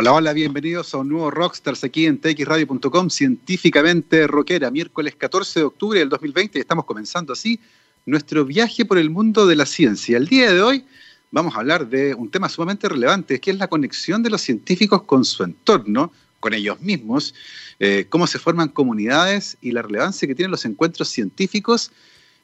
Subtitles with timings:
[0.00, 5.64] Hola, hola, bienvenidos a un nuevo Rockstars aquí en txradio.com, científicamente rockera, miércoles 14 de
[5.64, 7.58] octubre del 2020 y estamos comenzando así
[8.06, 10.16] nuestro viaje por el mundo de la ciencia.
[10.16, 10.84] El día de hoy
[11.32, 15.02] vamos a hablar de un tema sumamente relevante, que es la conexión de los científicos
[15.02, 17.34] con su entorno, con ellos mismos,
[17.80, 21.90] eh, cómo se forman comunidades y la relevancia que tienen los encuentros científicos.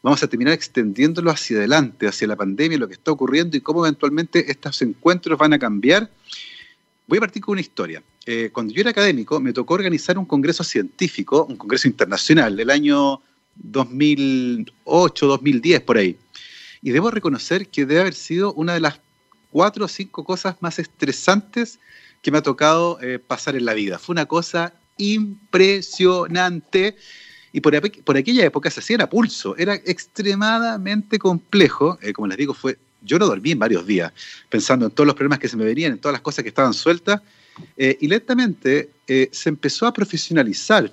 [0.02, 3.86] Vamos a terminar extendiéndolo hacia adelante, hacia la pandemia, lo que está ocurriendo y cómo
[3.86, 6.10] eventualmente estos encuentros van a cambiar
[7.06, 8.02] Voy a partir con una historia.
[8.24, 12.70] Eh, cuando yo era académico, me tocó organizar un congreso científico, un congreso internacional del
[12.70, 13.20] año
[13.56, 16.16] 2008, 2010, por ahí.
[16.80, 19.00] Y debo reconocer que debe haber sido una de las
[19.50, 21.78] cuatro o cinco cosas más estresantes
[22.22, 23.98] que me ha tocado eh, pasar en la vida.
[23.98, 26.96] Fue una cosa impresionante.
[27.52, 27.76] Y por,
[28.16, 29.56] aquella época se hacía a pulso.
[29.56, 31.98] Era extremadamente complejo.
[32.02, 34.12] Eh, como les digo, fue yo no dormí en varios días,
[34.48, 36.74] pensando en todos los problemas que se me venían, en todas las cosas que estaban
[36.74, 37.20] sueltas,
[37.76, 40.92] eh, y lentamente eh, se empezó a profesionalizar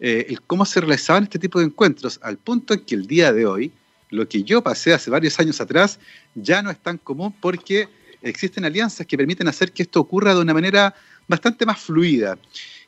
[0.00, 3.32] eh, el cómo se realizaban este tipo de encuentros, al punto en que el día
[3.32, 3.72] de hoy,
[4.10, 5.98] lo que yo pasé hace varios años atrás,
[6.34, 7.88] ya no es tan común porque
[8.22, 10.94] existen alianzas que permiten hacer que esto ocurra de una manera
[11.26, 12.38] bastante más fluida.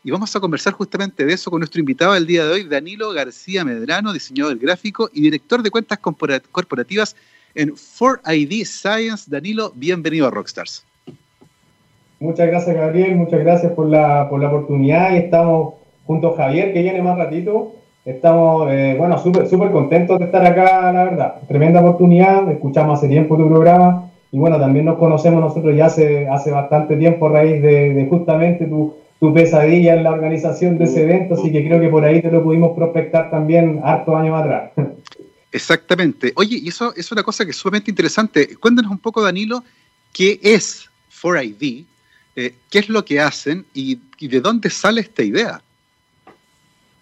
[0.03, 3.13] Y vamos a conversar justamente de eso con nuestro invitado del día de hoy, Danilo
[3.13, 7.17] García Medrano, diseñador gráfico y director de cuentas corporativas
[7.55, 9.31] en 4ID Science.
[9.31, 10.85] Danilo, bienvenido a Rockstars.
[12.21, 13.17] Muchas gracias, Gabriel.
[13.17, 15.17] Muchas gracias por la, por la oportunidad.
[15.17, 15.75] Estamos
[16.07, 17.73] junto a Javier, que viene más ratito.
[18.05, 21.35] Estamos, eh, bueno, súper súper contentos de estar acá, la verdad.
[21.49, 22.51] Tremenda oportunidad.
[22.51, 24.11] Escuchamos hace tiempo tu programa.
[24.33, 28.67] Y bueno, también nos conocemos nosotros ya hace, hace bastante tiempo a raíz de, justamente
[28.67, 31.35] tu, tu, pesadilla en la organización de ese evento.
[31.35, 34.73] Así que creo que por ahí te lo pudimos prospectar también hartos años atrás.
[35.53, 36.33] Exactamente.
[36.37, 38.57] Oye, y eso es una cosa que es sumamente interesante.
[38.57, 39.65] Cuéntanos un poco, Danilo,
[40.13, 40.89] qué es
[41.23, 41.85] 4ID,
[42.37, 45.63] eh, qué es lo que hacen y, de dónde sale esta idea.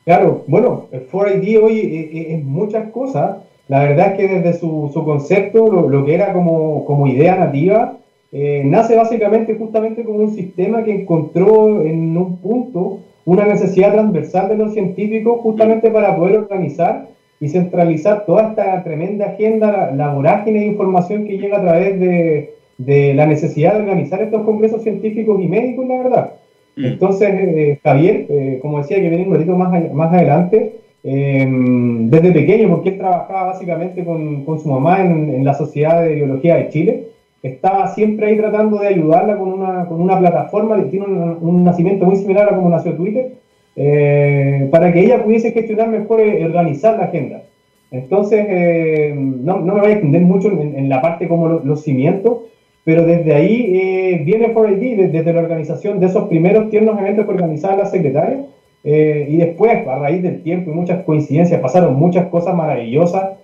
[0.04, 3.38] Claro, bueno, 4ID hoy es, muchas cosas.
[3.68, 7.98] La verdad es que desde su, concepto, lo, que era como, idea nativa,
[8.32, 14.48] eh, nace básicamente justamente como un sistema que encontró en un punto una necesidad transversal
[14.48, 17.08] de los científicos justamente para poder organizar
[17.40, 22.54] y centralizar toda esta tremenda agenda, la, vorágine de información que llega a través de,
[22.78, 26.32] de, la necesidad de organizar estos congresos científicos y médicos, la verdad.
[26.76, 26.84] Mm.
[26.84, 32.32] Entonces, eh, Javier, eh, como decía, que viene un ratito más, más adelante, em, desde
[32.32, 36.56] pequeño, porque él trabajaba básicamente con, con su mamá en, en, la Sociedad de Biología
[36.56, 37.04] de Chile,
[37.42, 42.04] estaba siempre ahí tratando de ayudarla con una, con una plataforma, tiene un, un nacimiento
[42.04, 43.32] muy similar a como nació Twitter,
[43.80, 47.44] eh, para que ella pudiese gestionar mejor y organizar la agenda.
[47.92, 52.38] Entonces, eh, no, no, me voy a extender mucho en, la parte como los cimientos,
[52.82, 57.30] pero desde ahí eh, viene 4ID, desde, la organización de esos primeros tiernos eventos que
[57.30, 58.46] organizaba la secretaria,
[58.82, 63.36] y después, a raíz del tiempo y muchas coincidencias, pasaron muchas cosas maravillosas.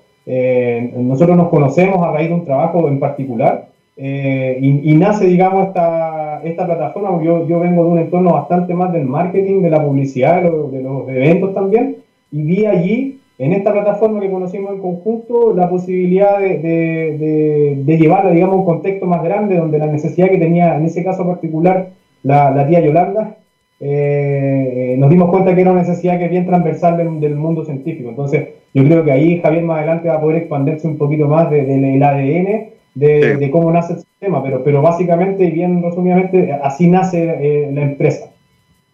[0.96, 6.42] nosotros nos conocemos a raíz de un trabajo en particular, y, y, nace, digamos, esta,
[6.42, 10.42] esta plataforma, yo, yo vengo de un entorno bastante más del marketing, de la publicidad,
[10.42, 11.96] de los, eventos también,
[12.32, 17.98] y vi allí, en esta plataforma que conocimos en conjunto, la posibilidad de, de, de,
[17.98, 21.26] llevarla, digamos, a un contexto más grande, donde la necesidad que tenía, en ese caso
[21.26, 21.90] particular,
[22.22, 23.36] la, la tía Yolanda,
[23.80, 28.08] eh, nos dimos cuenta que era una necesidad que es bien transversal del, mundo científico.
[28.08, 31.50] Entonces, yo creo que ahí Javier más adelante va a poder expandirse un poquito más
[31.50, 37.24] del ADN de, cómo nace el sistema, pero, pero básicamente y bien resumidamente así nace
[37.24, 38.30] eh, la empresa.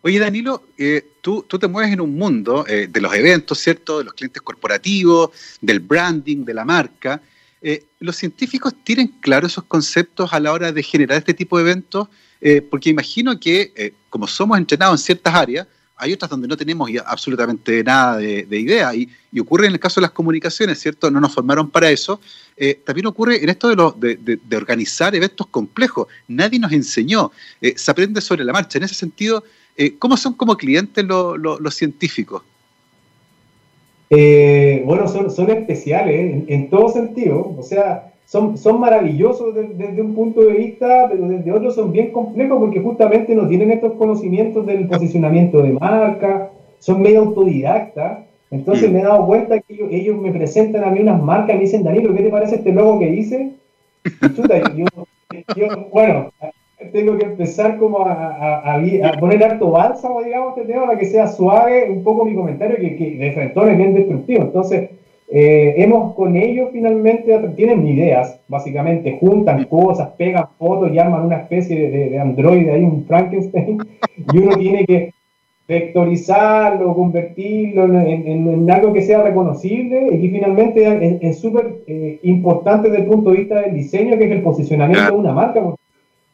[0.03, 3.99] Oye Danilo, eh, tú, tú, te mueves en un mundo eh, de los eventos, ¿cierto?
[3.99, 5.31] De los clientes corporativos,
[5.61, 7.21] del branding, de la marca.
[7.99, 12.09] ¿Los científicos tienen claro esos conceptos a la hora de generar este tipo de eventos?
[12.71, 15.67] porque imagino que como somos entrenados en ciertas áreas,
[16.00, 18.94] hay otras donde no tenemos absolutamente nada de, idea.
[18.94, 21.11] Y, ocurre en el caso de las comunicaciones, ¿cierto?
[21.11, 22.21] No nos formaron para eso.
[22.56, 26.09] Eh, también ocurre en esto de, organizar eventos complejos.
[26.27, 27.31] Nadie nos enseñó.
[27.61, 28.78] Eh, se aprende sobre la marcha.
[28.78, 29.44] En ese sentido,
[29.76, 32.43] eh, ¿cómo son como clientes los científicos?
[34.11, 37.55] bueno, son, especiales en todo sentido.
[37.56, 42.12] O sea, son, son maravillosos desde, un punto de vista, pero desde otro son bien
[42.12, 46.49] complejos porque justamente no tienen estos conocimientos del posicionamiento de marca,
[46.79, 48.21] son medio autodidactas.
[48.53, 51.65] Entonces me he dado cuenta que ellos, me presentan a mí unas marcas y me
[51.65, 53.50] dicen, Danilo, ¿qué te parece este logo que hice?
[55.56, 56.31] yo, bueno,
[56.93, 61.27] tengo que empezar como a, a, poner harto bálsamo, digamos, este tema, para que sea
[61.27, 64.43] suave un poco mi comentario, que, que de frente es bien destructivo.
[64.43, 64.91] Entonces,
[65.32, 71.37] eh, hemos con ellos finalmente, tienen ideas, básicamente, juntan cosas, pegan fotos y arman una
[71.37, 73.79] especie de, de androide, hay un Frankenstein,
[74.32, 75.12] y uno tiene que
[75.71, 83.05] vectorizarlo, convertirlo en, algo que sea reconocible y que finalmente es súper eh, importante desde
[83.05, 85.62] el punto de vista del diseño, que es el posicionamiento de una marca.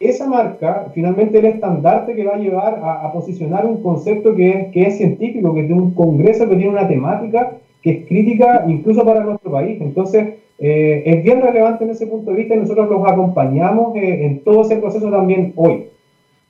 [0.01, 4.71] Esa marca finalmente es el estandarte que va a llevar a, posicionar un concepto que
[4.73, 8.65] que es científico, que es de un congreso que tiene una temática que es crítica
[8.67, 9.81] incluso para nuestro país.
[9.81, 14.27] Entonces, eh, es bien relevante en ese punto de vista y nosotros los acompañamos eh,
[14.27, 15.85] en todo ese proceso también hoy.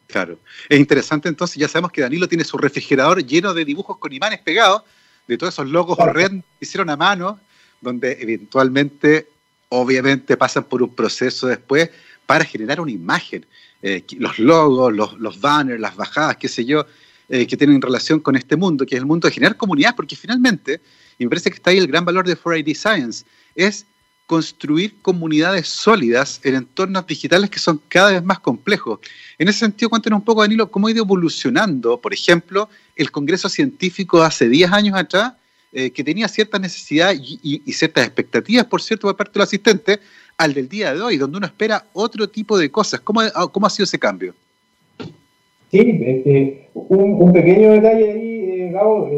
[0.07, 0.39] Claro.
[0.67, 4.39] Es interesante entonces, ya sabemos que Danilo tiene su refrigerador lleno de dibujos con imanes
[4.39, 4.83] pegados,
[5.29, 7.39] de todos esos logos red que hicieron a mano,
[7.83, 9.27] donde eventualmente,
[9.69, 11.91] obviamente, pasan por un proceso después
[12.25, 13.45] para generar una imagen.
[13.83, 16.87] Eh, los logos, los, banners, las bajadas, qué sé yo,
[17.29, 20.17] eh, que tienen relación con este mundo, que es el mundo de generar comunidad, porque
[20.17, 20.81] finalmente,
[21.19, 23.25] y me parece que está ahí el gran valor de 4ID Science,
[23.55, 23.87] es
[24.27, 28.99] construir comunidades sólidas en entornos digitales que son cada vez más complejos.
[29.39, 33.49] En ese sentido, cuéntenos un poco, Danilo, cómo ha ido evolucionando, por ejemplo, el Congreso
[33.49, 35.35] Científico hace 10 años atrás,
[35.73, 40.01] eh, que tenía ciertas necesidades y, ciertas expectativas, por cierto, por parte de los asistentes,
[40.39, 43.01] al del día de hoy, donde uno espera otro tipo de cosas.
[43.01, 44.35] ¿Cómo, ha sido ese cambio?
[45.71, 49.09] Sí, este, un, pequeño detalle ahí, eh, Gabo,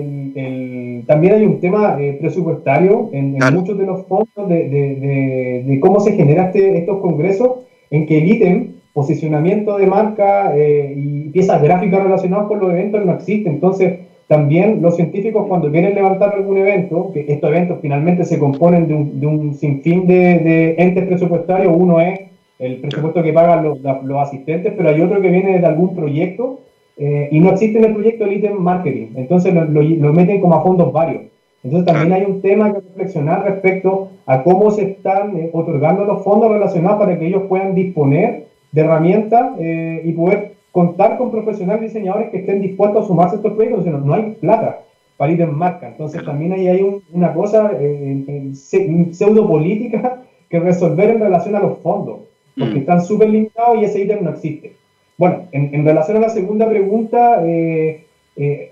[1.06, 6.46] también hay un tema eh, presupuestario en, muchos de los fondos de, cómo se generan
[6.46, 7.50] este, estos congresos,
[7.90, 13.04] en que el ítem posicionamiento de marca eh, y piezas gráficas relacionadas con los eventos
[13.04, 13.48] no existe.
[13.48, 18.86] Entonces, también los científicos cuando quieren levantar algún evento, que estos eventos finalmente se componen
[18.86, 22.20] de un, de un sinfín de, entes presupuestarios, uno es
[22.58, 26.60] el presupuesto que pagan los, los, asistentes, pero hay otro que viene de algún proyecto
[26.98, 29.08] eh, y no existe en el proyecto el ítem marketing.
[29.14, 31.22] Entonces lo, lo, meten como a fondos varios.
[31.62, 36.22] Entonces también hay un tema que reflexionar respecto a cómo se están eh, otorgando los
[36.22, 41.82] fondos relacionados para que ellos puedan disponer de herramientas eh, y poder contar con profesionales
[41.82, 44.80] diseñadores que estén dispuestos a sumarse a estos proyectos, no, no hay plata
[45.16, 45.88] para ir en marca.
[45.88, 51.78] Entonces también ahí hay una cosa eh, pseudo política que resolver en relación a los
[51.78, 52.20] fondos,
[52.56, 52.78] porque mm.
[52.78, 54.72] están súper limitados y ese ítem no existe.
[55.18, 58.04] Bueno, en, relación a la segunda pregunta, eh,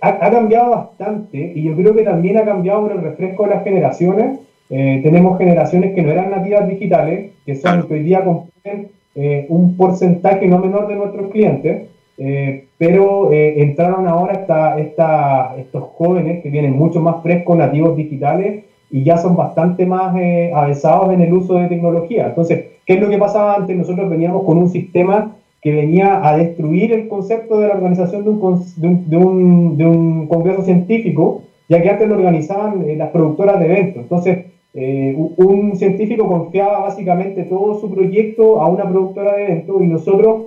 [0.00, 3.64] ha, cambiado bastante y yo creo que también ha cambiado por el refresco de las
[3.64, 4.38] generaciones.
[4.69, 9.78] tenemos generaciones que no eran nativas digitales, que son que hoy día componen eh, un
[9.78, 11.88] porcentaje no menor de nuestros clientes,
[12.19, 17.96] eh, pero eh, entraron ahora esta, esta, estos jóvenes que vienen mucho más frescos, nativos
[17.96, 20.14] digitales, y ya son bastante más
[20.52, 22.26] avanzados en el uso de tecnología.
[22.26, 23.75] Entonces, ¿qué es lo que pasaba antes?
[23.75, 25.34] Nosotros veníamos con un sistema
[25.66, 28.38] que venía a destruir el concepto de la organización de un,
[28.76, 34.02] de un, de un, congreso científico, ya que antes lo organizaban las productoras de eventos.
[34.04, 39.88] Entonces, eh, un científico confiaba básicamente todo su proyecto a una productora de eventos y
[39.88, 40.42] nosotros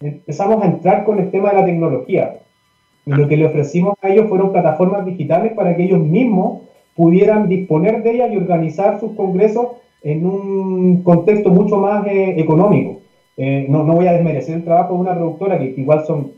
[0.00, 2.38] empezamos a entrar con el tema de la tecnología.
[3.04, 6.62] Y lo que le ofrecimos a ellos fueron plataformas digitales para que ellos mismos
[6.96, 9.72] pudieran disponer de ellas y organizar sus congresos
[10.02, 13.03] en un contexto mucho más eh, económico.
[13.36, 16.32] Eh, no, no voy a desmerecer el trabajo de una productora que igual son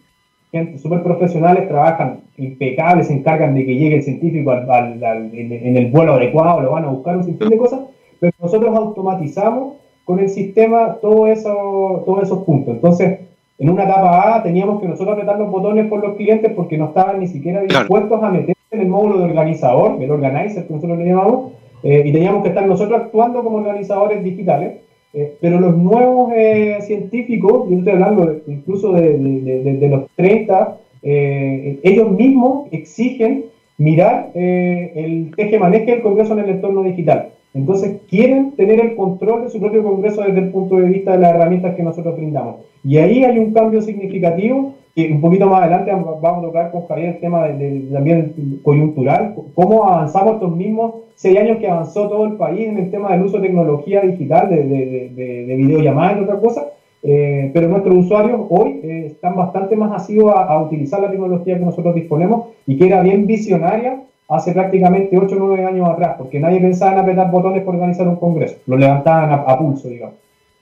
[0.50, 5.02] gente súper profesionales, trabajan impecables, se encargan de que llegue el científico al,
[5.32, 7.81] en, el vuelo adecuado, lo van a buscar un sinfín de cosas,
[8.20, 12.75] pero nosotros automatizamos con el sistema todo eso, todos esos puntos.
[12.75, 13.20] Entonces,
[13.58, 16.87] en una etapa A teníamos que nosotros apretar los botones por los clientes porque no
[16.87, 20.98] estaban ni siquiera dispuestos a meterse en el módulo de organizador, el organizer que nosotros
[20.98, 24.85] le llamamos, eh, y teníamos que estar nosotros actuando como organizadores digitales.
[25.19, 32.11] Eh, pero los nuevos eh, científicos, yo estoy hablando incluso de, los 30, eh, ellos
[32.11, 33.46] mismos exigen
[33.79, 37.31] mirar el teje-maneje del Congreso en el entorno digital.
[37.55, 41.19] Entonces quieren tener el control de su propio Congreso desde el punto de vista de
[41.19, 42.56] las herramientas que nosotros brindamos.
[42.85, 46.86] Y ahí hay un cambio significativo que un poquito más adelante vamos a tocar con
[46.86, 47.46] Javier el tema
[47.93, 52.91] también coyuntural, cómo avanzamos estos mismos seis años que avanzó todo el país en el
[52.91, 56.67] tema del uso de tecnología digital, de, de, de, videollamadas y otra cosa,
[57.03, 61.65] eh, pero nuestros usuarios hoy eh, están bastante más asíduos a, utilizar la tecnología que
[61.65, 66.41] nosotros disponemos y que era bien visionaria hace prácticamente 8 o 9 años atrás, porque
[66.41, 70.17] nadie pensaba en apretar botones para organizar un congreso, lo levantaban a, pulso, digamos.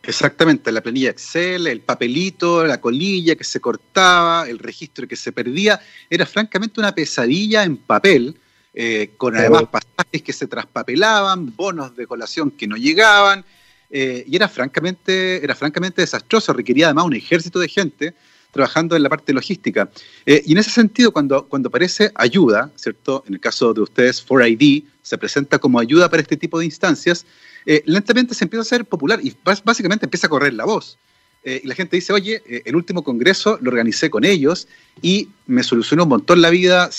[0.07, 5.33] Exactamente, la planilla Excel, el papelito, la colilla que se cortaba, el registro que se
[5.33, 5.81] perdía,
[6.11, 8.39] era francamente una pesadilla en papel
[8.77, 13.45] eh, con además pasajes que se traspapelaban, bonos de colación que no llegaban,
[13.89, 18.15] eh, y era francamente, era francamente desastroso, requería además un ejército de gente
[18.55, 19.91] trabajando en la parte logística.
[20.25, 23.25] Eh, y en ese sentido, cuando, cuando aparece ayuda, ¿cierto?
[23.27, 27.27] En el caso de ustedes, 4ID se presenta como ayuda para este tipo de instancias,
[27.67, 29.35] eh, lentamente se empieza a hacer popular y
[29.65, 30.97] básicamente empieza a correr la voz.
[31.43, 34.69] Eh, y la gente dice, oye, el último congreso lo organicé con ellos
[35.03, 36.91] y me solucionó un montón la vida,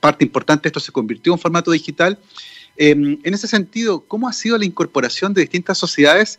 [0.00, 2.18] parte importante esto se convirtió en formato digital.
[2.76, 6.38] Em, en ese sentido, ¿cómo ha sido la incorporación de distintas sociedades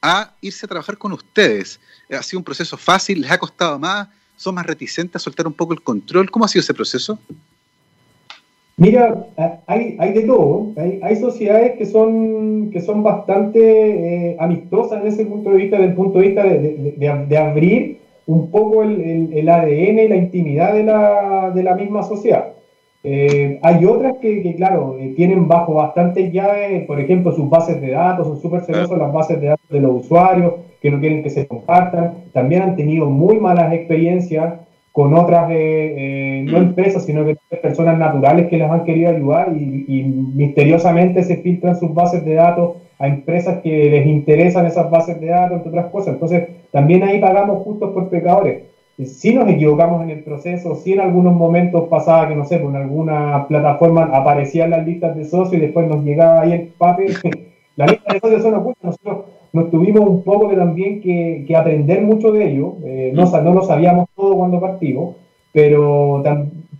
[0.00, 1.80] a irse a trabajar con ustedes?
[2.16, 3.20] ¿Ha sido un proceso fácil?
[3.20, 4.08] ¿Les ha costado más?
[4.36, 6.30] ¿Son más reticentes a soltar un poco el control?
[6.30, 7.18] ¿Cómo ha sido ese proceso?
[8.76, 9.26] Mira,
[9.66, 10.72] hay, hay de todo.
[10.76, 15.78] Hay, hay, sociedades que son, que son bastante eh, amistosas en ese punto de vista,
[15.78, 16.58] del punto de vista de,
[16.96, 21.76] de, de, abrir un poco el, el, ADN y la intimidad de la, de la
[21.76, 22.54] misma sociedad.
[23.04, 27.90] Eh, hay otras que, claro, eh, tienen bajo bastantes llaves, por ejemplo, sus bases de
[27.90, 30.54] datos, son súper celosos las bases de datos de los usuarios,
[30.84, 32.12] que no quieren que se compartan.
[32.34, 34.52] También han tenido muy malas experiencias
[34.92, 39.50] con otras, eh, eh, no empresas, sino que personas naturales que les han querido ayudar
[39.56, 40.02] y,
[40.34, 45.28] misteriosamente se filtran sus bases de datos a empresas que les interesan esas bases de
[45.28, 46.12] datos, entre otras cosas.
[46.12, 48.64] Entonces, también ahí pagamos justos por pecadores.
[49.02, 52.76] Si nos equivocamos en el proceso, si en algunos momentos pasaba que, no sé, por
[52.76, 57.14] alguna plataforma aparecían las listas de socios y después nos llegaba ahí el papel,
[57.76, 61.56] la lista de socios son ocultas, nosotros nos tuvimos un poco de también que, que,
[61.56, 62.74] aprender mucho de ello.
[62.84, 65.14] Eh, no, no, lo sabíamos todo cuando partimos,
[65.52, 66.22] pero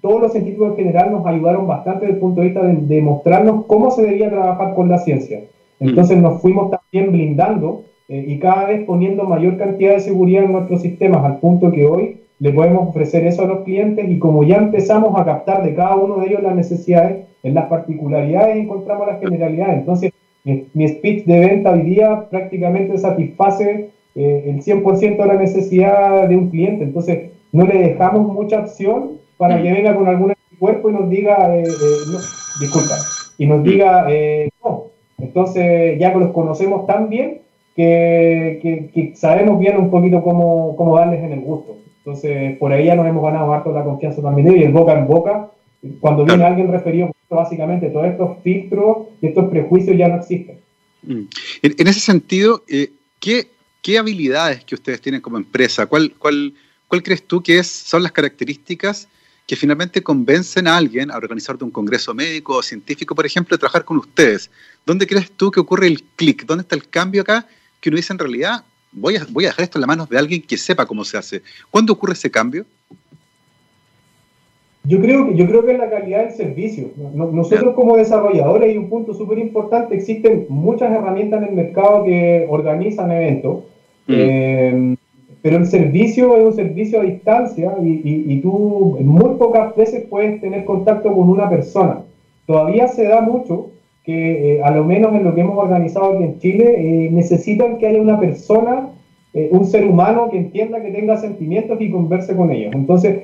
[0.01, 3.65] todos los científicos en general nos ayudaron bastante desde el punto de vista de, mostrarnos
[3.67, 5.41] cómo se debía trabajar con la ciencia.
[5.81, 10.53] Entonces nos fuimos también blindando eh, y cada vez poniendo mayor cantidad de seguridad en
[10.53, 14.43] nuestros sistemas, al punto que hoy le podemos ofrecer eso a los clientes y como
[14.43, 19.07] ya empezamos a captar de cada uno de ellos las necesidades, en las particularidades encontramos
[19.07, 19.79] las generalidades.
[19.79, 20.13] Entonces,
[20.45, 26.37] mi, speech de venta hoy día prácticamente satisface eh, el 100% de la necesidad de
[26.37, 26.85] un cliente.
[26.85, 31.57] Entonces, no le dejamos mucha opción para que venga con algún cuerpo y nos diga,
[31.57, 32.19] eh, eh, no,
[32.61, 32.95] disculpa,
[33.39, 34.07] y nos diga
[34.63, 34.85] no.
[35.19, 37.41] Entonces, ya que los conocemos tan bien
[37.75, 41.77] que, que, sabemos bien un poquito cómo, cómo, darles en el gusto.
[41.99, 45.07] Entonces, por ahí ya nos hemos ganado harto la confianza también y el boca en
[45.07, 45.51] boca
[46.01, 50.59] cuando viene alguien referido, básicamente todos estos filtros y estos prejuicios ya no existen.
[51.03, 51.23] Mm.
[51.63, 53.51] En, ese sentido, eh, ¿qué,
[53.83, 55.87] ¿qué, habilidades que ustedes tienen como empresa?
[55.87, 56.15] ¿Cuál,
[57.03, 59.09] crees tú que es, son las características
[59.47, 63.61] que finalmente convencen a alguien a organizar un congreso médico o científico, por ejemplo, de
[63.61, 64.51] trabajar con ustedes?
[64.87, 66.47] ¿Dónde crees tú que ocurre el clic?
[66.47, 67.47] ¿Dónde está el cambio acá?
[67.81, 70.19] Que uno dice en realidad, voy a, voy a dejar esto en las manos de
[70.19, 71.43] alguien que sepa cómo se hace.
[71.71, 72.65] ¿Cuándo ocurre ese cambio?
[74.87, 76.89] Yo creo, que, yo creo que es la calidad del servicio.
[77.15, 82.47] Nosotros como desarrolladores, y un punto súper importante, existen muchas herramientas en el mercado que
[82.51, 83.61] organizan eventos,
[84.07, 84.13] mm.
[84.15, 84.97] eh,
[85.41, 90.41] pero el servicio es un servicio a distancia y, y, tú muy pocas veces puedes
[90.43, 92.03] tener contacto con una persona.
[92.47, 93.71] Todavía se da mucho
[94.05, 97.79] que, eh, a lo menos en lo que hemos organizado aquí en Chile, eh, necesitan
[97.79, 98.91] que haya una persona,
[99.51, 102.73] un ser humano que entienda, que tenga sentimientos y converse con ellos.
[102.73, 103.23] Entonces,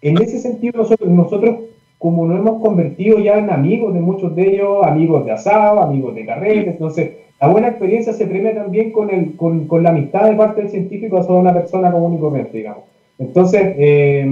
[0.00, 1.56] en ese sentido, nosotros, nosotros,
[1.98, 6.14] como nos hemos convertido ya en amigos de muchos de ellos, amigos de asado, amigos
[6.14, 10.28] de carrete, entonces la buena experiencia se premia también con, el, con, con la amistad
[10.28, 12.84] de parte del científico hacia una persona común y corriente, digamos.
[13.18, 14.26] Entonces, eh,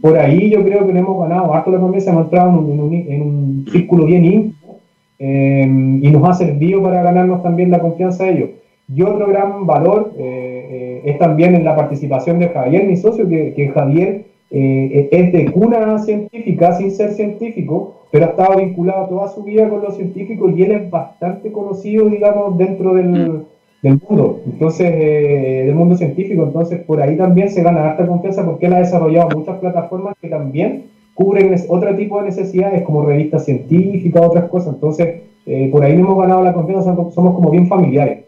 [0.00, 3.22] por ahí yo creo que hemos ganado harto la confianza, hemos entrado en un, en
[3.22, 4.78] un, círculo bien íntimo
[5.18, 8.50] eh, y nos ha servido para ganarnos también la confianza de ellos.
[8.88, 13.52] Y otro gran valor eh, es también en la participación de Javier, mi socio, que,
[13.52, 19.28] que Javier eh, es de cuna científica sin ser científico, pero ha estado vinculado toda
[19.28, 23.44] su vida con los científicos y él es bastante conocido, digamos, dentro del, mm.
[23.82, 26.42] del mundo, entonces, eh, del mundo científico.
[26.42, 30.28] Entonces, por ahí también se gana harta confianza porque él ha desarrollado muchas plataformas que
[30.28, 34.74] también cubren otro tipo de necesidades, como revistas científicas, otras cosas.
[34.74, 38.24] Entonces, eh, por ahí hemos ganado la confianza, somos como bien familiares.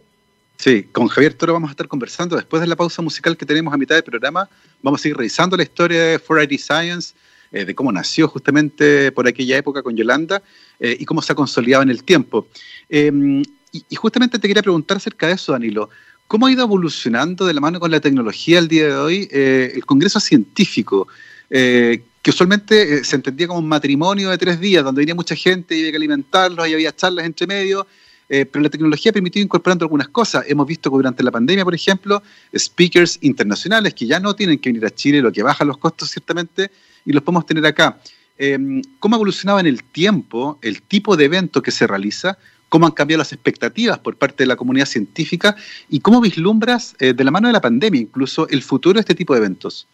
[0.62, 3.74] Sí, con Javier Toro vamos a estar conversando después de la pausa musical que tenemos
[3.74, 4.48] a mitad del programa.
[4.80, 7.14] Vamos a seguir revisando la historia de 4ID Science,
[7.50, 10.40] eh, de cómo nació justamente por aquella época con Yolanda
[10.78, 12.46] eh, y cómo se ha consolidado en el tiempo.
[12.88, 13.42] Em,
[13.72, 15.90] y, justamente te quería preguntar acerca de eso, Danilo.
[16.28, 19.72] ¿Cómo ha ido evolucionando de la mano con la tecnología el día de hoy eh,
[19.74, 21.08] el Congreso Científico?
[21.50, 25.80] que usualmente se entendía como un matrimonio de tres días, donde venía mucha gente y
[25.80, 27.86] había que alimentarlos y había charlas entre medio
[28.34, 30.46] eh, pero la tecnología ha permitido incorporando algunas cosas.
[30.48, 32.22] Hemos visto que durante la pandemia, por ejemplo,
[32.56, 36.08] speakers internacionales que ya no tienen que venir a Chile, lo que baja los costos
[36.08, 36.70] ciertamente,
[37.04, 37.98] y los podemos tener acá.
[38.38, 42.38] Em, ¿Cómo ha evolucionado en el tiempo el tipo de evento que se realiza
[42.70, 45.54] cómo han cambiado las expectativas por parte de la comunidad científica
[45.90, 49.14] y cómo vislumbras eh, de la mano de la pandemia incluso el futuro de este
[49.14, 49.86] tipo de eventos.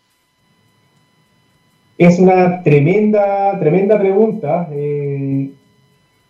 [1.98, 4.68] Es una tremenda, tremenda pregunta.
[4.70, 5.50] Eh,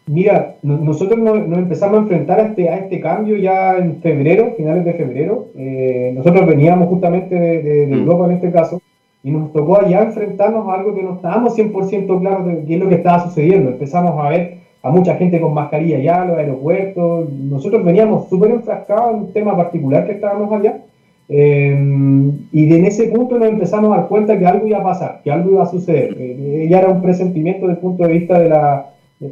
[0.09, 4.85] mira, nosotros nos, empezamos a enfrentar a este, a este cambio ya en febrero, finales
[4.85, 5.49] de febrero.
[5.57, 7.93] Eh, nosotros veníamos justamente de, de, mm.
[7.93, 8.81] Europa en este caso
[9.23, 12.81] y nos tocó allá enfrentarnos a algo que no estábamos 100% claros de qué es
[12.81, 13.71] lo que estaba sucediendo.
[13.71, 17.31] Empezamos a ver a mucha gente con mascarilla allá, los aeropuertos.
[17.33, 20.83] Nosotros veníamos súper enfrascados en un tema particular que estábamos allá.
[21.31, 25.21] Eh, y en ese punto nos empezamos a dar cuenta que algo iba a pasar,
[25.23, 26.17] que algo iba a suceder.
[26.19, 28.87] Eh, ya era un presentimiento desde el punto de vista de la,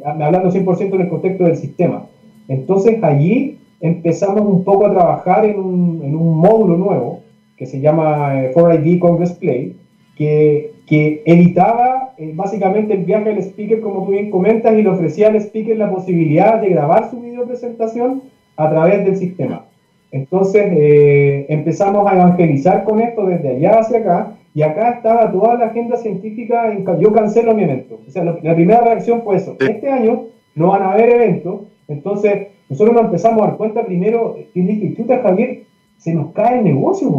[0.05, 2.07] hablando 100% en el contexto del sistema.
[2.49, 7.21] Entonces allí empezamos un poco a trabajar en un, en un módulo nuevo
[7.57, 9.77] que se llama 4ID eh, Congress Play,
[10.17, 14.89] que, que evitaba eh, básicamente el viaje al speaker, como tú bien comentas, y le
[14.89, 18.23] ofrecía al speaker la posibilidad de grabar su video presentación
[18.57, 19.65] a través del sistema.
[20.13, 25.59] Entonces eh, empezamos a evangelizar con esto desde allá hacia acá, y acá estaba toda
[25.59, 28.01] la agenda científica, en, yo cancelo mi evento.
[28.09, 32.49] O sea, la primera reacción fue eso, este año no van a haber eventos, entonces
[32.71, 35.65] nosotros nos empezamos a dar cuenta primero, y dije, chuta Javier,
[35.99, 37.11] se nos cae el negocio,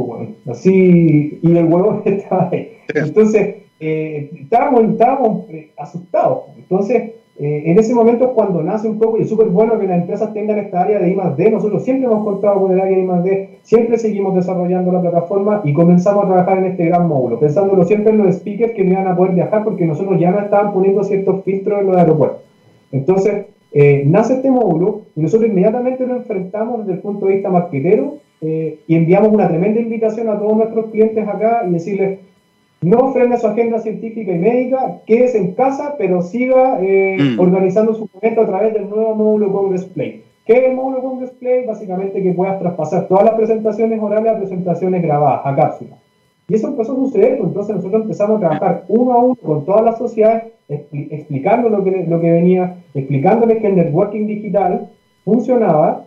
[0.50, 2.72] así, y el huevo estaba ahí.
[2.96, 6.46] Entonces, eh, estábamos, estábamos eh, asustados.
[6.58, 9.86] Entonces, eh, en ese momento es cuando nace un poco, y es súper bueno que
[9.86, 13.04] las empresas tengan esta área de I+.D., nosotros siempre hemos contado con el área de
[13.04, 17.86] I+.D., siempre seguimos desarrollando la plataforma y comenzamos a trabajar en este gran módulo, pensándolo
[17.86, 20.74] siempre en los speakers que no iban a poder viajar porque nosotros ya no estaban
[20.74, 22.40] poniendo ciertos filtros en los aeropuertos.
[22.92, 23.46] Entonces,
[24.06, 28.96] nace este módulo y nosotros inmediatamente lo enfrentamos desde el punto de vista marquetero y
[28.96, 32.20] enviamos una tremenda invitación a todos nuestros clientes acá y decirles,
[32.82, 37.40] no frene su agenda científica y médica, quédese en casa, pero siga eh, mm.
[37.40, 40.24] organizando su momento a través del nuevo módulo Congress Play.
[40.46, 41.66] ¿Qué es el módulo Congress Play?
[41.66, 46.00] Básicamente que puedas traspasar todas las presentaciones orales a presentaciones grabadas, a cápsulas.
[46.48, 49.66] Y eso empezó a suceder, pues, entonces nosotros empezamos a trabajar uno a uno con
[49.66, 54.90] todas las sociedades, explicando lo que, lo que venía, explicándoles que el networking digital
[55.26, 56.06] funcionaba,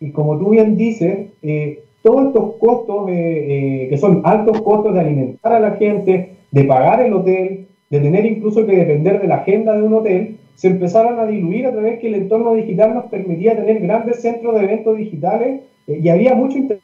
[0.00, 4.94] y como tú bien dices, eh, todos estos costos, eh, eh, que son altos costos
[4.94, 9.28] de alimentar a la gente, de pagar el hotel, de tener incluso que depender de
[9.28, 12.94] la agenda de un hotel, se empezaron a diluir a través que el entorno digital
[12.94, 16.82] nos permitía tener grandes centros de eventos digitales eh, y había mucho interés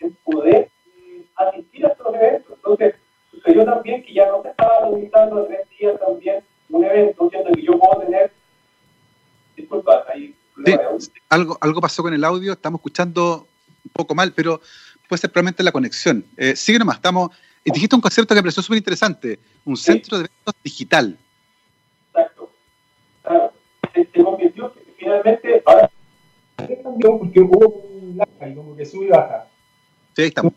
[0.00, 0.68] en poder
[1.36, 2.56] asistir a estos eventos.
[2.56, 2.94] Entonces,
[3.30, 6.36] sucedió también que ya no se estaba limitando a tres días también
[6.70, 8.30] un evento, siendo que yo puedo tener.
[9.56, 10.34] Disculpa, ahí.
[11.28, 13.46] algo, algo pasó con el audio, estamos escuchando
[13.94, 14.60] poco mal, pero
[15.08, 16.24] puede ser probablemente la conexión.
[16.36, 17.30] Eh, sigue nomás, estamos.
[17.64, 21.18] Y dijiste un concepto que me pareció súper interesante: un centro de eventos digital.
[22.08, 22.50] Exacto.
[23.22, 23.52] Claro.
[23.94, 25.62] Se, convirtió finalmente.
[25.64, 25.90] Ahora
[26.66, 29.46] se cambió porque hubo un lag como que sube y baja.
[30.14, 30.52] Sí, ahí estamos.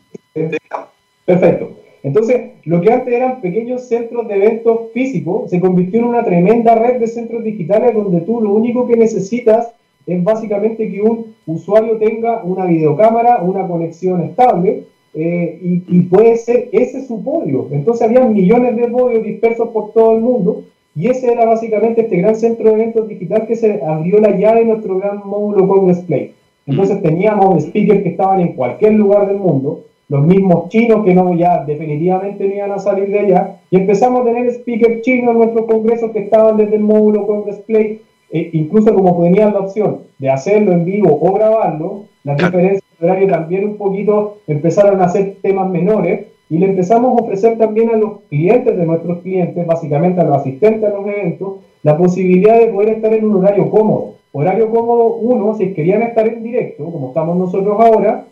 [1.26, 1.80] Perfecto.
[2.04, 6.76] Entonces, lo que antes eran pequeños centros de eventos físicos se convirtió en una tremenda
[6.76, 9.74] red de centros digitales donde tú lo único que necesitas
[10.08, 16.70] es básicamente que un usuario tenga una videocámara, una conexión estable, eh, y, puede ser
[16.72, 17.68] ese su podio.
[17.72, 20.64] Entonces había millones de podios dispersos por todo el mundo,
[20.96, 24.62] y ese era básicamente este gran centro de eventos digital que se abrió la llave
[24.62, 26.34] en nuestro gran módulo Congress Play.
[26.66, 31.36] Entonces teníamos speakers que estaban en cualquier lugar del mundo, los mismos chinos que no
[31.36, 35.38] ya definitivamente no iban a salir de allá, y empezamos a tener speakers chinos en
[35.40, 40.00] nuestros congresos que estaban desde el módulo Congress Play e incluso como tenían la opción
[40.18, 45.10] de hacerlo en vivo o grabarlo, las diferencias de horario también un poquito empezaron a
[45.10, 49.66] ser temas menores y le empezamos a ofrecer también a los clientes de nuestros clientes,
[49.66, 53.70] básicamente a los asistentes a los eventos, la posibilidad de poder estar en un horario
[53.70, 54.14] cómodo.
[54.32, 58.26] Horario cómodo, uno, si querían estar en directo, como estamos nosotros ahora,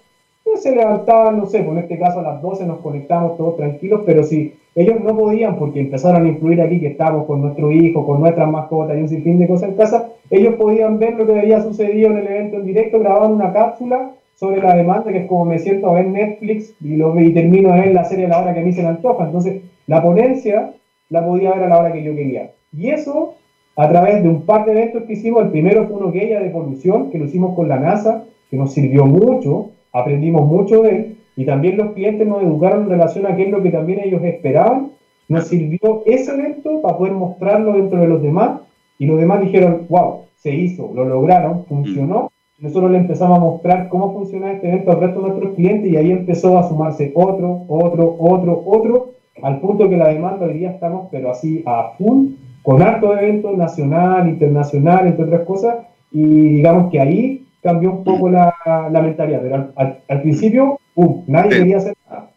[0.58, 4.24] se levantaban, no sé, por este caso a las 12 nos conectamos todos tranquilos, pero
[4.24, 8.20] si ellos no podían porque empezaron a influir aquí que estábamos con nuestro hijo, con
[8.20, 11.62] nuestras mascotas y un sinfín de cosas en casa, ellos podían ver lo que había
[11.62, 15.46] sucedido en el evento en directo, grababan una cápsula sobre la demanda, que es como
[15.46, 18.41] me siento a ver Netflix y, lo, y termino de ver la serie a la
[18.41, 19.26] hora que a mí se me antoja.
[19.26, 20.74] Entonces, la ponencia
[21.10, 22.52] la podía ver a la hora que yo quería.
[22.74, 23.36] Y eso,
[23.78, 26.41] a través de un par de eventos que hicimos, el primero fue uno que ella
[26.41, 30.90] de polución, que lo hicimos con la NASA, que nos sirvió mucho, aprendimos mucho de
[30.90, 34.02] él, y también los clientes nos educaron en relación a qué es lo que también
[34.04, 34.92] ellos esperaban.
[35.28, 38.62] Nos sirvió ese evento para poder mostrarlo dentro de los demás
[39.00, 42.32] y los demás dijeron, wow, se hizo, lo lograron, funcionó.
[42.60, 45.98] Nosotros le empezamos a mostrar cómo funciona este evento al resto de nuestros clientes y
[45.98, 49.10] ahí empezó a sumarse otro, otro, otro, otro,
[49.42, 52.28] al punto que la demanda hoy día estamos, pero así a full,
[52.64, 55.76] con harto evento nacional, internacional, entre otras cosas,
[56.12, 58.54] y digamos que ahí cambió un poco la,
[59.01, 60.80] mentalidad, pero al, principio
[61.25, 62.32] nadie quería hacer nada.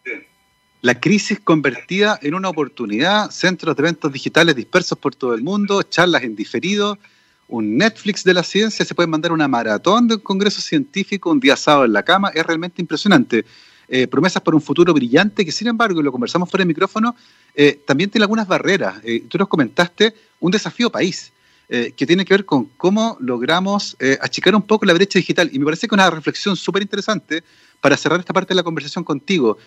[0.80, 5.82] La crisis convertida en una oportunidad, centros de eventos digitales dispersos por todo el mundo,
[5.82, 6.98] charlas en diferido,
[7.46, 11.40] un Netflix de la ciencia, se puede mandar una maratón de un congreso científico un
[11.40, 13.44] día sábado en la cama, es realmente impresionante.
[13.90, 17.14] Eh, promesas para un futuro brillante que, sin embargo, y lo conversamos fuera de micrófono,
[17.54, 18.96] eh, también tiene algunas barreras.
[19.02, 21.32] Eh, tú nos comentaste un desafío país.
[21.68, 25.50] Que tiene que ver con cómo logramos achicar un poco la brecha digital.
[25.52, 27.42] Y me parece que una reflexión súper interesante
[27.80, 29.58] para cerrar esta parte de la conversación contigo.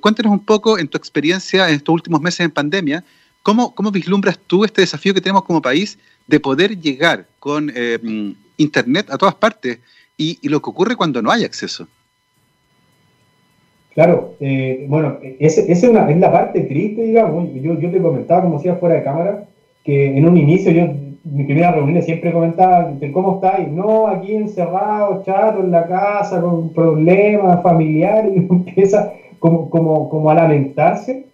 [0.00, 3.04] cuéntanos un poco en tu experiencia en estos últimos meses en pandemia,
[3.42, 8.34] ¿cómo, cómo vislumbras tú este desafío que tenemos como país de poder llegar con mm,
[8.56, 9.78] Internet a todas partes
[10.20, 11.88] y, lo que ocurre cuando no hay acceso?
[13.94, 17.48] Claro, eh, bueno, esa es la parte triste, digamos.
[17.54, 19.48] Yo, yo te comentaba, como decía fuera de cámara,
[19.84, 20.86] que en un inicio yo,
[21.24, 23.68] mi primera reunión siempre comentaba, ¿cómo estáis?
[23.68, 30.30] No, aquí encerrado, chato, en la casa, con problemas familiares, y empieza como, como, como
[30.30, 31.26] a lamentarse.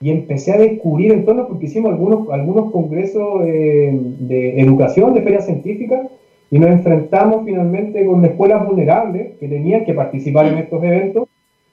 [0.00, 5.46] Y empecé a descubrir entonces, porque hicimos algunos, algunos congresos eh, de educación, de ferias
[5.46, 6.08] científicas,
[6.50, 11.28] y nos enfrentamos finalmente con escuelas vulnerables que tenían que participar en estos eventos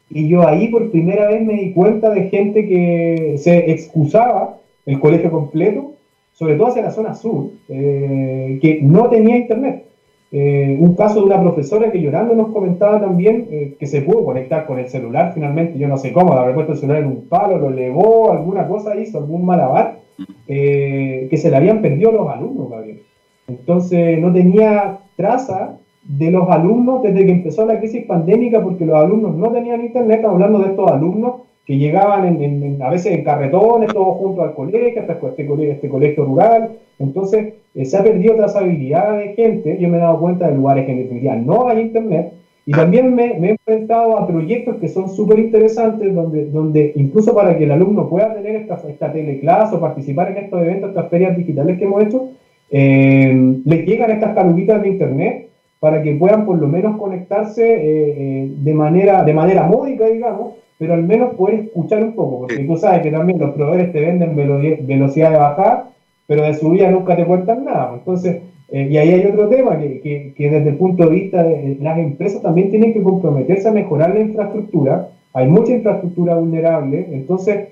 [0.09, 4.99] y yo ahí por primera vez me di cuenta de gente que se excusaba el
[4.99, 5.93] colegio completo,
[6.39, 9.87] sobre todo hacia la zona sur, eh, que no tenía internet.
[10.31, 14.23] Eh, un caso de una profesora que llorando nos comentaba también eh, que se pudo
[14.23, 17.27] conectar con el celular finalmente, yo no sé cómo, habrá puesto el celular en un
[17.27, 19.99] palo, lo elevó, alguna cosa hizo, algún malabar,
[20.47, 23.01] que se le habían perdido los alumnos, Gabriel.
[23.47, 28.95] Entonces no tenía traza de los alumnos desde que empezó la crisis pandémica, porque los
[28.95, 33.93] alumnos no tenían internet, hablando de estos alumnos que llegaban en, a veces en carretones,
[33.93, 36.71] todos juntos al colegio, hasta este, colegio, este colegio rural.
[36.97, 39.77] Entonces, eh, se ha perdido trazabilidad de gente.
[39.79, 42.33] Yo me he dado cuenta de lugares que en definitiva no hay internet.
[42.65, 47.55] Y también me, he enfrentado a proyectos que son súper interesantes, donde, donde incluso para
[47.55, 51.37] que el alumno pueda tener esta, esta teleclase o participar en estos eventos, estas ferias
[51.37, 52.29] digitales que hemos hecho,
[52.71, 58.51] eh, llegan estas caluguitas de internet para que puedan por lo menos conectarse eh, eh,
[58.57, 62.75] de, manera, de manera módica, digamos, pero al menos poder escuchar un poco, porque tú
[62.77, 65.83] sabes que también los proveedores te venden velocidad de bajar,
[66.25, 67.91] pero de subida nunca te cuentan nada.
[67.93, 68.37] Entonces,
[68.69, 71.99] eh, y ahí hay otro tema, que, que, desde el punto de vista de las
[71.99, 75.09] empresas también tienen que comprometerse a mejorar la infraestructura.
[75.33, 77.67] Hay mucha infraestructura vulnerable, entonces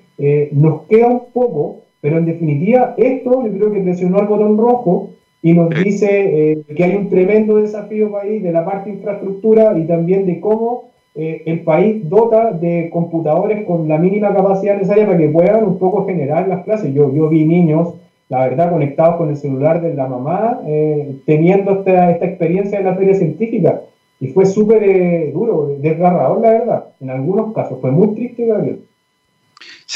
[0.52, 5.10] nos queda un poco, pero en definitiva esto yo creo que presionó el botón rojo
[5.41, 9.78] y nos dice eh, que hay un tremendo desafío país de la parte de infraestructura
[9.78, 15.06] y también de cómo eh, el país dota de computadores con la mínima capacidad necesaria
[15.06, 16.93] para que puedan un poco generar las clases.
[16.93, 17.95] Yo, vi niños,
[18.30, 22.95] la verdad, conectados con el celular de la mamá, eh, teniendo esta, experiencia en la
[22.95, 23.82] feria científica.
[24.19, 27.80] Y fue súper duro, desgarrador, la verdad, en algunos casos.
[27.82, 28.87] Fue muy triste, Gabriel.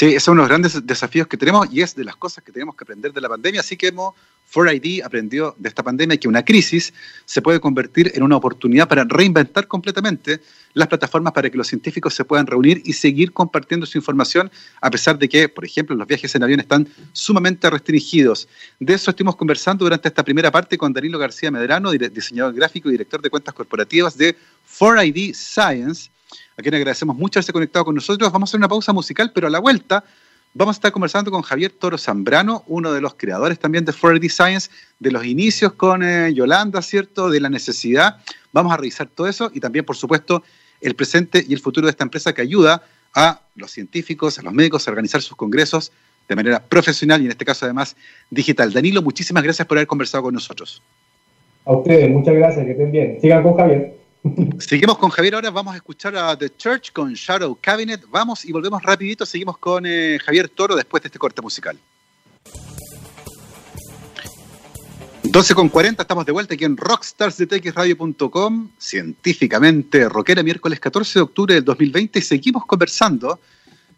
[0.02, 2.50] Sí, es uno de los grandes desafíos que tenemos y es de las cosas que
[2.50, 3.60] tenemos que aprender de la pandemia.
[3.60, 4.14] Así que hemos,
[4.52, 6.92] 4ID aprendió de esta pandemia que una crisis
[7.24, 10.40] se puede convertir en una oportunidad para reinventar completamente
[10.74, 14.90] las plataformas para que los científicos se puedan reunir y seguir compartiendo su información, a
[14.90, 18.48] pesar de que, por ejemplo, los viajes en avión están sumamente restringidos.
[18.80, 22.92] De eso estuvimos conversando durante esta primera parte con Danilo García Medrano, diseñador gráfico y
[22.92, 24.36] director de cuentas corporativas de
[24.80, 26.10] 4ID Science
[26.56, 28.30] a quien agradecemos mucho haberse conectado con nosotros.
[28.32, 30.04] Vamos a hacer una pausa musical, pero a la vuelta
[30.54, 34.28] vamos a estar conversando con Javier Toro Zambrano, uno de los creadores también de 4D
[34.28, 37.30] Science, de los inicios con eh, Yolanda, ¿cierto?
[37.30, 38.16] De la necesidad.
[38.52, 40.42] Vamos a revisar todo eso y también, por supuesto,
[40.80, 42.82] el presente y el futuro de esta empresa que ayuda
[43.14, 45.92] a los científicos, a los médicos a organizar sus congresos
[46.28, 47.96] de manera profesional y en este caso además
[48.30, 48.72] digital.
[48.72, 50.82] Danilo, muchísimas gracias por haber conversado con nosotros.
[51.64, 53.20] A ustedes, muchas gracias, que estén bien.
[53.20, 54.01] Sigan con Javier.
[54.58, 58.04] Seguimos con Javier ahora, vamos a escuchar a The Church con Shadow Cabinet.
[58.08, 61.76] Vamos y volvemos rapidito, seguimos con eh, Javier Toro después de este corte musical.
[65.24, 71.54] 12 con 40, estamos de vuelta aquí en rockstarsdetxradio.com, científicamente rockera, miércoles 14 de octubre
[71.54, 73.40] del 2020 y seguimos conversando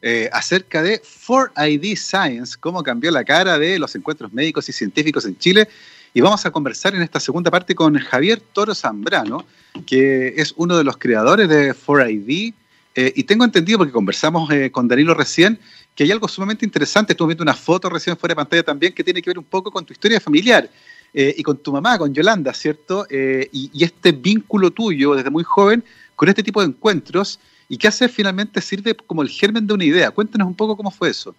[0.01, 5.27] eh, acerca de 4ID Science, cómo cambió la cara de los encuentros médicos y científicos
[5.27, 5.69] en Chile
[6.17, 9.45] y vamos a conversar en esta segunda parte con Javier Toro Zambrano,
[9.85, 12.55] que es uno de los creadores de 4ID.
[12.95, 15.59] Eh, y tengo entendido, porque conversamos eh, con Danilo recién,
[15.97, 17.15] que hay algo sumamente interesante.
[17.15, 19.73] Estuve viendo una foto recién fuera de pantalla también que tiene que ver un poco
[19.73, 20.71] con tu historia familiar
[21.13, 23.05] eh, y con tu mamá, con Yolanda, ¿cierto?
[23.11, 25.83] Y, este vínculo tuyo desde muy joven
[26.15, 29.85] con este tipo de encuentros y que hace finalmente sirve como el germen de una
[29.85, 30.13] idea.
[30.13, 31.35] Cuéntanos un poco cómo fue eso.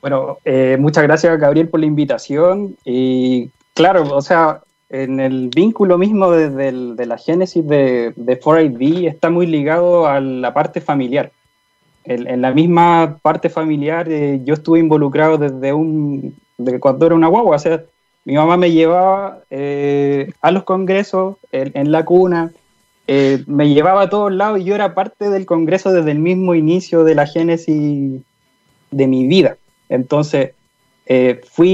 [0.00, 0.38] Bueno,
[0.78, 2.76] muchas gracias Gabriel por la invitación
[3.74, 9.46] claro, o sea, en el vínculo mismo de, la génesis de, de 4ID está muy
[9.46, 11.32] ligado a la parte familiar.
[12.04, 17.28] En, la misma parte familiar eh, yo estuve involucrado desde un de cuando era una
[17.28, 17.84] guagua, o sea,
[18.24, 22.52] mi mamá me llevaba eh, a los congresos en, la cuna,
[23.06, 26.54] eh, me llevaba a todos lados y yo era parte del congreso desde el mismo
[26.54, 28.22] inicio de la génesis
[28.90, 29.56] de mi vida.
[29.88, 30.52] Entonces,
[31.06, 31.68] eh, fui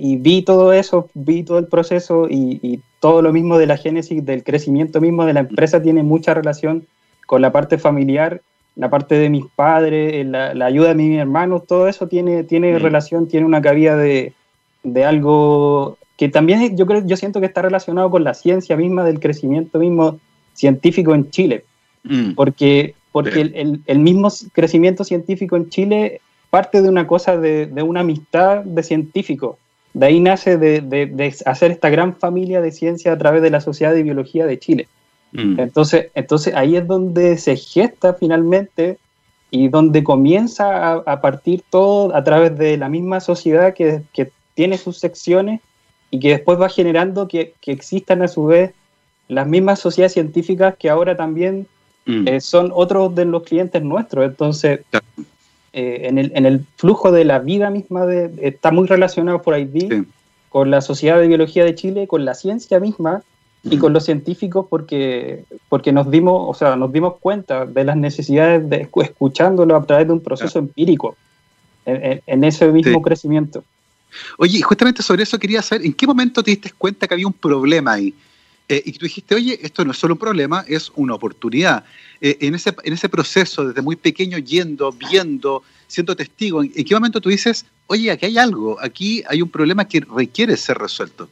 [0.00, 4.26] y, vi todo eso, vi todo el proceso y, todo lo mismo de la génesis,
[4.26, 6.86] del crecimiento mismo de la empresa tiene mucha relación
[7.26, 8.42] con la parte familiar,
[8.76, 13.26] la parte de mis padres, la, ayuda de mis hermanos, todo eso tiene, tiene relación,
[13.26, 14.34] tiene una cabida de,
[14.82, 19.02] de, algo que también yo creo, yo siento que está relacionado con la ciencia misma
[19.02, 20.20] del crecimiento mismo
[20.52, 21.64] científico en Chile,
[22.04, 22.32] mm.
[22.32, 27.82] porque, porque el, el mismo crecimiento científico en Chile parte de una cosa de, de
[27.82, 29.56] una amistad de científicos.
[29.94, 33.60] De ahí nace de, de, hacer esta gran familia de ciencia a través de la
[33.60, 34.88] Sociedad de Biología de Chile.
[35.32, 35.58] Mm.
[35.58, 38.98] Entonces, entonces ahí es donde se gesta finalmente
[39.50, 44.76] y donde comienza a, partir todo a través de la misma sociedad que, que, tiene
[44.76, 45.60] sus secciones
[46.10, 48.72] y que después va generando que, que, existan a su vez
[49.28, 51.66] las mismas sociedades científicas que ahora también
[52.04, 52.28] mm.
[52.28, 54.26] eh, son otros de los clientes nuestros.
[54.26, 54.80] Entonces,
[55.72, 59.58] eh, en, el, en, el, flujo de la vida misma de, está muy relacionado por
[59.58, 60.04] ID
[60.48, 63.22] con la Sociedad de Biología de Chile, con la ciencia misma
[63.62, 67.96] y con los científicos porque, porque nos dimos, o sea, nos dimos cuenta de las
[67.96, 71.16] necesidades de escuchándolo a través de un proceso empírico
[71.84, 73.62] en, ese mismo crecimiento.
[74.38, 77.32] Oye, justamente sobre eso quería saber, ¿en qué momento te diste cuenta que había un
[77.32, 78.14] problema ahí?
[78.70, 81.82] Eh, y tú dijiste, oye, esto no es solo un problema, es una oportunidad.
[82.20, 86.94] Eh, en, ese, en ese proceso, desde muy pequeño, yendo, viendo, siendo testigo, ¿en, qué
[86.94, 91.28] momento tú dices, oye, aquí hay algo, aquí hay un problema que requiere ser resuelto?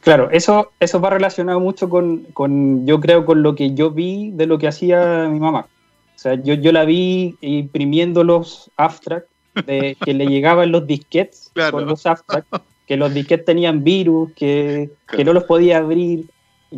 [0.00, 4.30] Claro, eso, eso va relacionado mucho con, con, yo creo, con lo que yo vi
[4.30, 5.66] de lo que hacía mi mamá.
[6.16, 9.28] O sea, yo, yo la vi imprimiendo los abstracts
[9.66, 12.48] de, que le llegaban los disquetes con los abstracts,
[12.86, 16.24] que los disquetes tenían virus, que, que no los podía abrir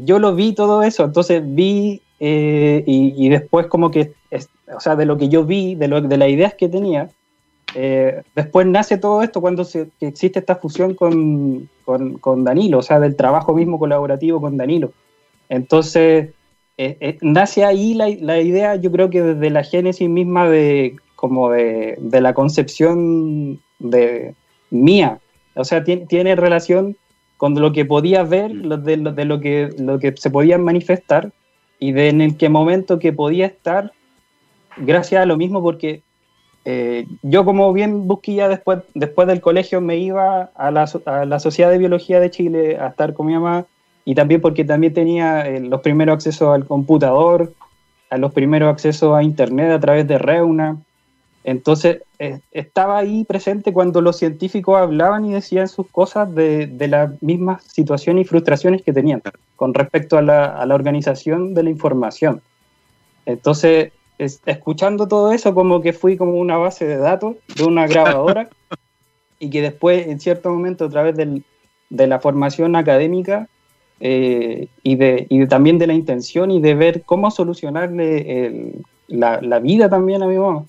[0.04, 4.12] yo lo vi todo eso, entonces vi eh, y, después como que,
[4.74, 7.10] o sea, de lo que yo vi, de, lo, de las ideas que tenía,
[7.74, 13.00] eh, después nace todo esto cuando se, existe esta fusión con, con, Danilo, o sea,
[13.00, 14.92] del trabajo mismo colaborativo con Danilo.
[15.48, 16.30] Entonces,
[16.78, 21.50] eh, nace ahí la, la, idea, yo creo que desde la génesis misma de, como
[21.50, 24.34] de, de la concepción de
[24.70, 25.20] mía,
[25.54, 26.96] o sea, tiene, tiene relación
[27.36, 28.84] con lo que podía ver, mm.
[28.84, 31.32] de, de, lo, que, lo que se podía manifestar
[31.78, 33.92] y de en el qué momento que podía estar,
[34.76, 36.02] gracias a lo mismo, porque
[36.64, 41.38] eh, yo como bien busquilla después, después del colegio me iba a la, a la,
[41.38, 43.66] Sociedad de Biología de Chile a estar con mi mamá
[44.04, 47.52] y también porque también tenía eh, los primeros accesos al computador,
[48.10, 50.78] a los primeros accesos a Internet a través de Reuna.
[51.46, 56.88] Entonces, eh, estaba ahí presente cuando los científicos hablaban y decían sus cosas de, de
[56.88, 59.22] las mismas situaciones y frustraciones que tenían
[59.54, 62.42] con respecto a la, a la organización de la información.
[63.26, 68.48] Entonces, escuchando todo eso, como que fui como una base de datos de una grabadora
[69.38, 71.44] y que después, en cierto momento, a través del,
[71.90, 73.48] de la formación académica
[74.00, 79.40] eh, y, de, y también de la intención y de ver cómo solucionarle el, la,
[79.40, 80.64] la vida también a mi mamá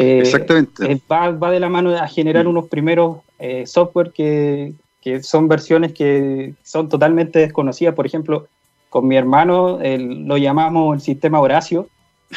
[0.00, 0.90] eh, Exactamente.
[0.90, 2.48] Eh, va, de la mano a generar mm.
[2.48, 7.94] unos primeros eh, software que, que, son versiones que son totalmente desconocidas.
[7.94, 8.46] Por ejemplo,
[8.88, 11.86] con mi hermano lo llamamos el sistema Horacio,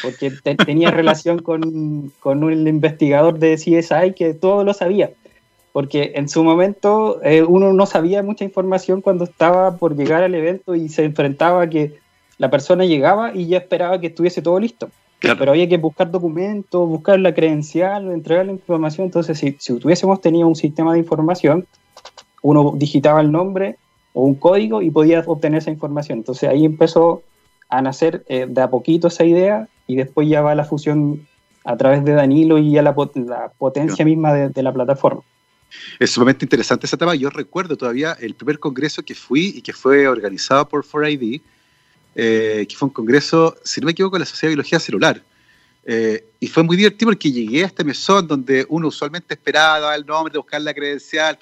[0.02, 0.32] porque
[0.65, 5.12] tenía relación con, con, un investigador de CSI que todo lo sabía.
[5.71, 10.76] Porque en su momento uno no sabía mucha información cuando estaba por llegar al evento
[10.76, 11.95] y se enfrentaba a que
[12.38, 14.89] la persona llegaba y ya esperaba que estuviese todo listo.
[15.24, 19.06] Pero había que buscar documentos, buscar la credencial, entregar la información.
[19.06, 21.66] Entonces, si, si tuviésemos tenido un sistema de información,
[22.42, 23.78] uno digitaba el nombre
[24.14, 26.20] o un código y podía obtener esa información.
[26.20, 27.24] Entonces ahí empezó
[27.70, 31.28] a nacer eh, de a poquito esa idea y después ya va la fusión
[31.66, 35.22] a través de Danilo y ya la, potencia misma de, la plataforma.
[36.00, 37.16] Es sumamente interesante ese tema.
[37.16, 41.42] Yo recuerdo todavía el primer congreso que fui y que fue organizado por 4ID,
[42.15, 45.21] eh, que fue un congreso, si no me equivoco, de la Sociedad de Biología Celular.
[45.86, 50.06] Eh, y fue muy divertido porque llegué a este mesón donde uno usualmente esperaba el
[50.06, 51.38] nombre, de buscar la credencial,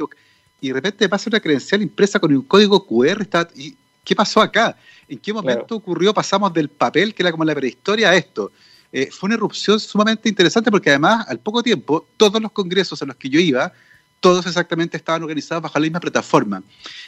[0.60, 3.28] y de repente pasa una credencial impresa con un código QR.
[3.56, 4.78] ¿Y qué pasó acá?
[5.08, 6.14] ¿En qué momento ocurrió?
[6.14, 8.52] Pasamos del papel, que era como la prehistoria, a esto.
[8.92, 13.06] Eh, fue una erupción sumamente interesante porque además, al poco tiempo, todos los congresos a
[13.06, 13.72] los que yo iba
[14.22, 16.64] todos exactamente estaban organizados bajo la misma plataforma.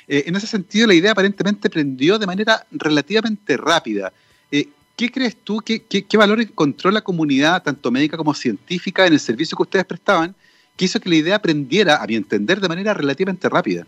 [0.07, 4.11] Eh, en ese sentido, la idea aparentemente prendió de manera relativamente rápida.
[4.51, 9.13] Eh, ¿Qué crees tú, qué, qué, valor encontró la comunidad, tanto médica como científica, en
[9.13, 10.35] el servicio que ustedes prestaban,
[10.75, 13.87] que hizo que la idea aprendiera, a mi entender, de manera relativamente rápida?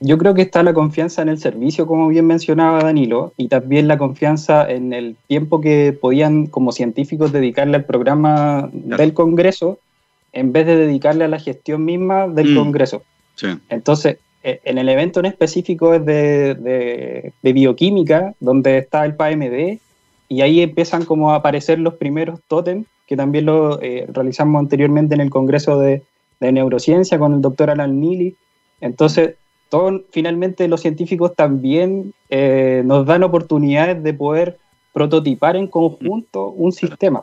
[0.00, 3.86] Yo creo que está la confianza en el servicio, como bien mencionaba Danilo, y también
[3.86, 9.78] la confianza en el tiempo que podían como científicos dedicarle al programa del Congreso
[10.32, 12.56] en vez de dedicarle a la gestión misma del mm.
[12.56, 13.02] Congreso.
[13.68, 19.78] Entonces, e, en el evento en específico es de, bioquímica, donde está el PAMD,
[20.28, 25.14] y ahí empiezan como a aparecer los primeros tótem, que también lo eh, realizamos anteriormente
[25.14, 26.02] en el Congreso de,
[26.40, 28.34] Neurociencia con el doctor Alan Neely.
[28.80, 29.36] Entonces,
[29.68, 34.58] todo, finalmente los científicos también eh, nos dan oportunidades de poder
[34.92, 37.22] prototipar en conjunto un sistema.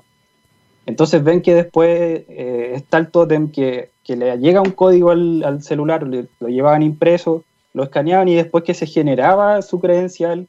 [0.90, 6.02] Entonces ven que después eh, está el tótem que, le llega un código al, celular,
[6.02, 7.44] lo llevaban impreso,
[7.76, 10.48] lo escaneaban y después que se generaba su credencial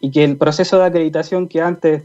[0.00, 2.04] y que el proceso de acreditación que antes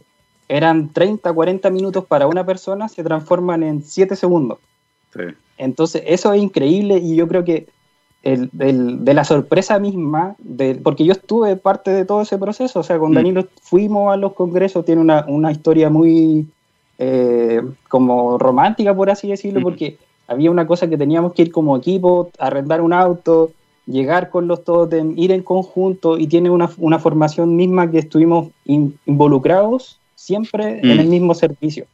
[0.50, 4.58] eran 30, 40 minutos para una persona se transforman en 7 segundos.
[5.60, 7.68] Entonces eso es increíble y yo creo que
[8.24, 10.36] de la sorpresa misma,
[10.82, 13.14] porque yo estuve parte de todo ese proceso, o sea, con mm.
[13.16, 16.48] Danilo fuimos a los congresos, tiene una, una historia muy
[16.98, 21.78] eh, como romántica, por así decirlo, porque había una cosa que teníamos que ir como
[21.78, 23.52] equipo, arrendar un auto,
[23.86, 28.50] llegar con los totem, ir en conjunto y tiene una, una formación misma que estuvimos
[28.66, 31.86] involucrados siempre en el mismo servicio.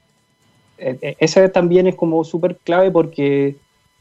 [0.77, 3.55] E, e, ese también es como súper clave porque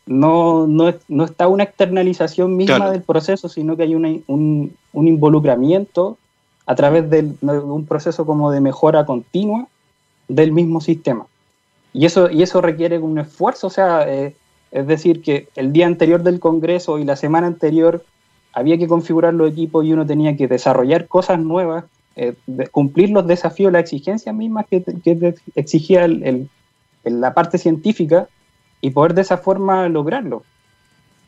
[0.06, 6.16] no, no, no, está una externalización misma del proceso, sino que hay un, un, involucramiento
[6.66, 9.66] a través de un proceso como de mejora continua
[10.34, 11.26] del mismo sistema.
[11.92, 14.34] Y eso, y eso requiere un esfuerzo, o sea, eh,
[14.70, 18.04] es decir, que el día anterior del Congreso y la semana anterior
[18.52, 21.84] había que configurar los equipos y uno tenía que desarrollar cosas nuevas,
[22.16, 22.34] eh,
[22.70, 24.84] cumplir los desafíos, las exigencias mismas que,
[25.54, 26.48] exigía el,
[27.04, 28.28] la parte científica
[28.80, 30.44] y poder de esa forma lograrlo.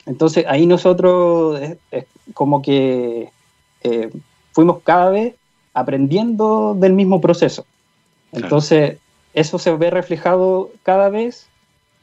[0.06, 1.60] Entonces ahí nosotros
[2.34, 3.30] como que
[3.82, 4.10] eh,
[4.52, 5.34] fuimos cada vez
[5.74, 7.64] aprendiendo del mismo proceso.
[8.32, 8.98] Entonces,
[9.34, 11.48] eso se ve reflejado cada vez,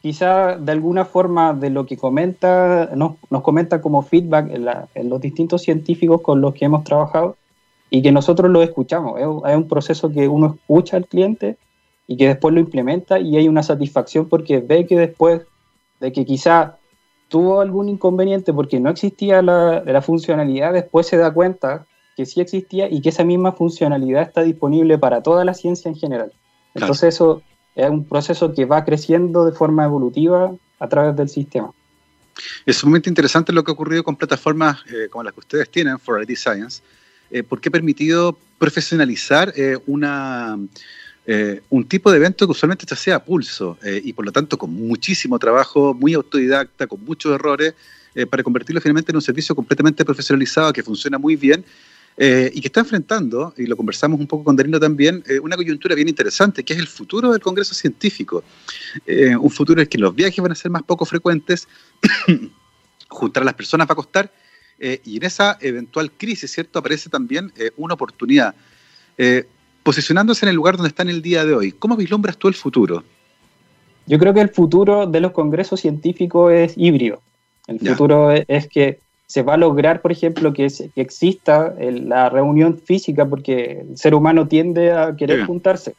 [0.02, 4.52] quizá de alguna forma de lo que comenta, nos, comenta como feedback
[4.94, 7.36] en, los distintos científicos con los que hemos trabajado
[7.90, 9.20] y que nosotros lo escuchamos.
[9.20, 11.58] Es, un proceso que uno escucha al cliente
[12.08, 15.42] y que después lo implementa y hay una satisfacción porque ve que después
[16.00, 16.78] de que quizá
[17.28, 21.86] tuvo algún inconveniente porque no existía la, la funcionalidad, después se da cuenta
[22.20, 25.96] que sí existía y que esa misma funcionalidad está disponible para toda la ciencia en
[25.96, 26.34] general.
[26.76, 27.42] Entonces eso
[27.76, 31.72] es un proceso que va creciendo de forma evolutiva a través del sistema.
[32.66, 35.98] Es sumamente interesante lo que ha ocurrido con plataformas eh, como las que ustedes tienen,
[35.98, 36.82] For ID Science,
[37.32, 40.60] eh, porque ha permitido profesionalizar eh, una,
[41.70, 44.74] un tipo de evento que usualmente se hacía a pulso y por lo tanto con
[44.74, 47.76] muchísimo trabajo, muy autodidacta, con muchos errores,
[48.32, 51.64] para convertirlo finalmente en un servicio completamente profesionalizado que funciona muy bien
[52.18, 55.56] eh, y que está enfrentando, y lo conversamos un poco con Danilo también, eh, una
[55.56, 58.44] coyuntura bien interesante, que es el futuro del Congreso Científico.
[59.06, 61.68] Eh, un futuro en el que los viajes van a ser más poco frecuentes,
[63.08, 64.32] juntar a las personas va a costar,
[64.82, 68.56] y en esa eventual crisis, ¿cierto?, aparece también una oportunidad.
[69.84, 72.54] posicionándose en el lugar donde está en el día de hoy, ¿cómo vislumbras tú el
[72.54, 73.04] futuro?
[74.08, 77.22] Yo creo que el futuro de los congresos científicos es híbrido.
[77.68, 80.66] El futuro es que se va a lograr, por ejemplo, que,
[80.96, 85.94] exista la reunión física, porque el ser humano tiende a querer juntarse,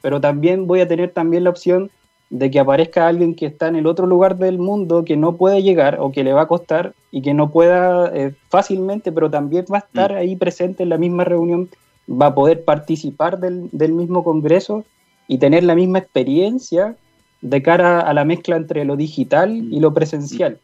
[0.00, 1.90] pero también voy a tener también la opción
[2.30, 5.62] de que aparezca alguien que está en el otro lugar del mundo que no puede
[5.62, 9.66] llegar o que le va a costar y que no pueda eh, fácilmente, pero también
[9.70, 10.16] va a estar mm.
[10.16, 11.68] ahí presente en la misma reunión,
[12.08, 14.82] va a poder participar del, del mismo congreso
[15.28, 16.96] y tener la misma experiencia
[17.42, 20.58] de cara a la mezcla entre lo digital y lo presencial.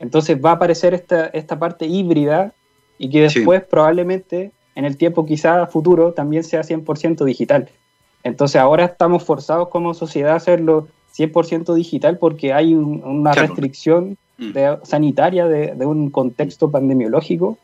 [0.00, 2.52] Entonces va a aparecer esta, esta parte híbrida
[2.98, 7.68] y que después probablemente en el tiempo quizá futuro también sea 100% digital.
[8.24, 14.52] Entonces ahora estamos forzados como sociedad a hacerlo 100% digital porque hay una restricción mm.
[14.84, 17.58] sanitaria de, un contexto pandemiológico,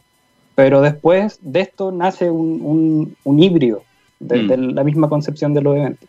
[0.54, 3.82] pero después de esto nace un, híbrido
[4.20, 4.48] de, mm.
[4.48, 6.08] de, la misma concepción de los eventos.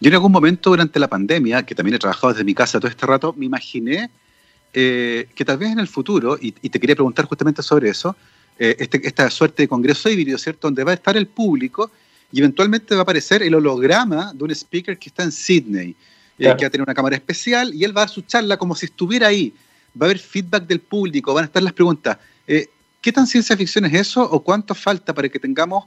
[0.00, 2.90] Yo en algún momento durante la pandemia, que también he trabajado desde mi casa todo
[2.90, 4.10] este rato, me imaginé
[4.76, 8.16] eh, que tal vez en el futuro, y, te quería preguntar justamente sobre eso,
[8.58, 10.66] eh, este, esta suerte de congreso híbrido, ¿cierto?
[10.66, 11.92] Donde va a estar el público
[12.32, 15.94] y eventualmente va a aparecer el holograma de un speaker que está en Sydney,
[16.38, 18.56] eh, que va a tener una cámara especial y él va a dar su charla
[18.56, 19.52] como si estuviera ahí.
[19.96, 22.18] va a haber feedback del público, van a estar las preguntas.
[22.44, 25.84] ¿Qué tan ciencia ficción es eso o cuánto falta para que tengamos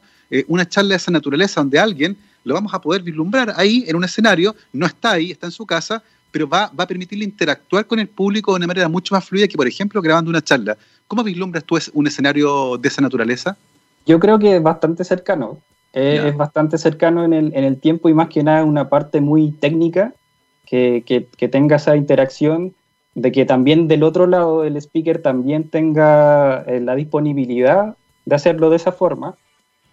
[0.48, 2.16] una charla de esa naturaleza donde alguien
[2.46, 5.66] lo vamos a poder vislumbrar ahí en un escenario, no está ahí, está en su
[5.66, 6.02] casa,
[6.38, 9.48] pero va, va a permitirle interactuar con el público de una manera mucho más fluida
[9.48, 10.78] que, por ejemplo, grabando una charla.
[11.08, 13.58] ¿Cómo vislumbras tú un escenario de esa naturaleza?
[14.06, 15.58] Yo creo que es bastante cercano.
[15.94, 19.20] Eh, es bastante cercano en el, en el, tiempo y más que nada una parte
[19.20, 20.14] muy técnica
[20.68, 22.76] que, que, que tenga esa interacción
[23.16, 28.70] de que también del otro lado el speaker también tenga eh, la disponibilidad de hacerlo
[28.70, 29.34] de esa forma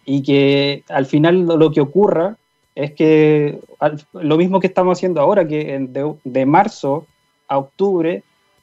[0.05, 2.37] y que al final lo que ocurra
[2.75, 3.61] es que
[4.13, 7.07] lo mismo que estamos haciendo ahora, que de, marzo
[7.49, 8.23] a octubre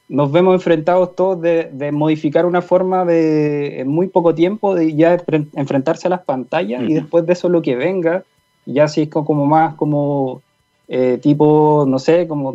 [0.10, 5.18] nos vemos enfrentados todos de, modificar una forma de en muy poco tiempo de ya
[5.56, 8.24] enfrentarse a las pantallas y después de eso lo que venga,
[8.66, 10.42] ya si es como más como
[10.94, 12.54] eh, tipo, no sé, como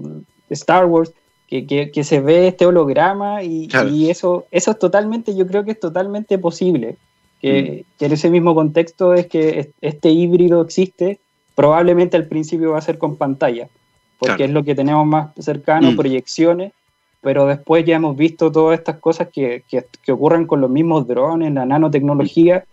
[0.51, 1.11] Star Wars,
[1.49, 5.71] que, que, se ve este holograma y, y, eso, eso es totalmente, yo creo que
[5.71, 6.97] es totalmente posible.
[7.41, 7.99] Que, mm.
[7.99, 11.19] que, en ese mismo contexto es que este híbrido existe,
[11.57, 13.69] probablemente al principio va a ser con pantalla,
[14.21, 15.97] porque es lo que tenemos más cercano, mm.
[15.97, 16.73] proyecciones,
[17.21, 21.53] pero después ya hemos visto todas estas cosas que, que ocurren con los mismos drones,
[21.53, 22.65] la nanotecnología,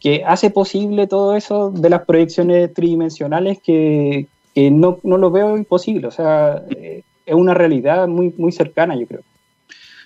[0.00, 6.06] que, hace posible todo eso de las proyecciones tridimensionales que, no, no, lo veo imposible.
[6.06, 9.20] O sea, eh, es una realidad muy, muy cercana, yo creo.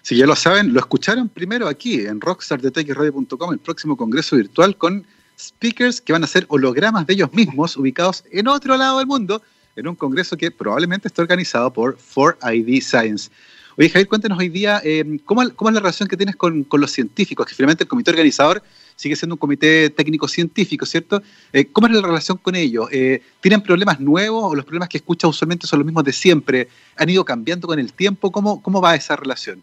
[0.02, 5.06] Si ya lo saben, lo escucharon primero aquí en rockstardetechradio.com, el próximo congreso virtual con
[5.38, 9.42] speakers que van a ser hologramas de ellos mismos ubicados en otro lado del mundo,
[9.76, 13.30] en un congreso que probablemente está organizado por 4ID Science.
[13.76, 16.90] Oye, Javier, cuéntanos hoy día eh, ¿cómo, es la relación que tienes con, con, los
[16.90, 18.60] científicos, que finalmente el comité organizador
[18.96, 21.22] sigue siendo un comité técnico-científico, ¿cierto?
[21.52, 22.88] Eh, ¿Cómo es la relación con ellos?
[22.90, 26.68] Eh, ¿Tienen problemas nuevos o los problemas que escuchas usualmente son los mismos de siempre?
[26.96, 28.32] ¿Han ido cambiando con el tiempo?
[28.32, 29.62] ¿Cómo, cómo va esa relación?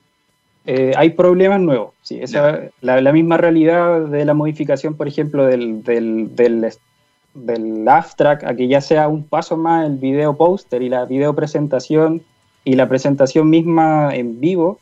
[0.67, 2.19] Eh, hay problemas nuevos, sí.
[2.19, 6.73] Esa, la, la, misma realidad de la modificación, por ejemplo, del, del, del,
[7.35, 11.35] del abstract a que ya sea un paso más el video póster y la video
[11.35, 12.23] presentación
[12.63, 14.79] y la presentación misma en vivo,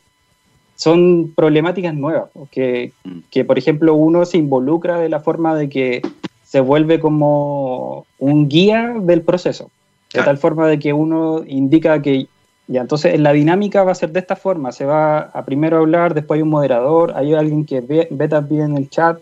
[0.76, 3.18] son problemáticas nuevas, que, mm.
[3.30, 6.02] que, por ejemplo uno se involucra de la forma de que
[6.44, 9.70] se vuelve como un guía del proceso,
[10.12, 12.28] de tal forma de que uno indica que
[12.66, 16.14] ya entonces la dinámica va a ser de esta forma, se va a primero hablar,
[16.14, 19.20] después hay un moderador, hay alguien que ve, ve también el chat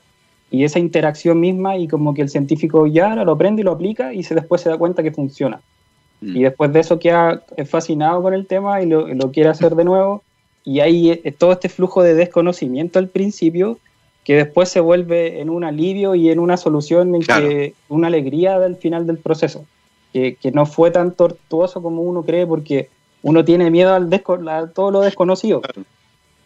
[0.51, 4.12] y esa interacción misma y como que el científico ya lo aprende y lo aplica
[4.12, 5.61] y se, después se da cuenta que funciona.
[6.20, 6.36] Mm.
[6.36, 9.84] Y después de eso queda fascinado con el tema y lo, lo quiere hacer de
[9.84, 10.22] nuevo
[10.64, 13.78] y hay eh, todo este flujo de desconocimiento al principio
[14.24, 18.55] que después se vuelve en un alivio y en una solución, en que una alegría
[18.55, 19.64] al final del proceso,
[20.12, 22.88] que, que, no fue tan tortuoso como uno cree porque
[23.22, 24.12] uno tiene miedo al
[24.48, 25.62] a todo lo desconocido,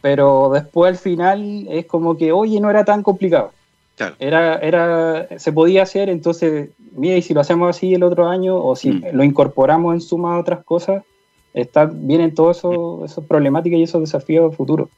[0.00, 3.52] pero después al final es como que, oye, no era tan complicado.
[4.18, 8.56] Era, era, se podía hacer, entonces, mira, y si lo hacemos así el otro año,
[8.62, 9.04] o si mm.
[9.12, 11.02] lo incorporamos en suma a otras cosas,
[11.54, 12.58] está, vienen todas
[13.10, 14.90] esas problemáticas y esos desafíos futuros.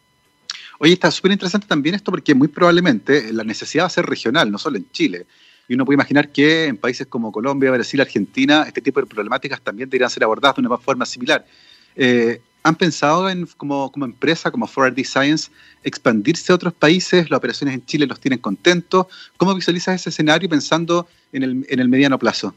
[0.81, 4.51] Oye, está súper interesante también esto porque muy probablemente la necesidad va a ser regional,
[4.51, 5.27] no solo en Chile.
[5.69, 9.61] Y uno puede imaginar que en países como Colombia, Brasil, Argentina, este tipo de problemáticas
[9.61, 11.45] también deberían ser abordadas de una forma similar.
[11.99, 15.51] Eh, ¿Han pensado en, como, como empresa, como 4D Science,
[15.85, 17.31] expandirse a otros países?
[17.31, 19.07] ¿Las operaciones en Chile los tienen contentos?
[19.37, 22.55] ¿Cómo visualizas ese escenario pensando en el, en el mediano plazo?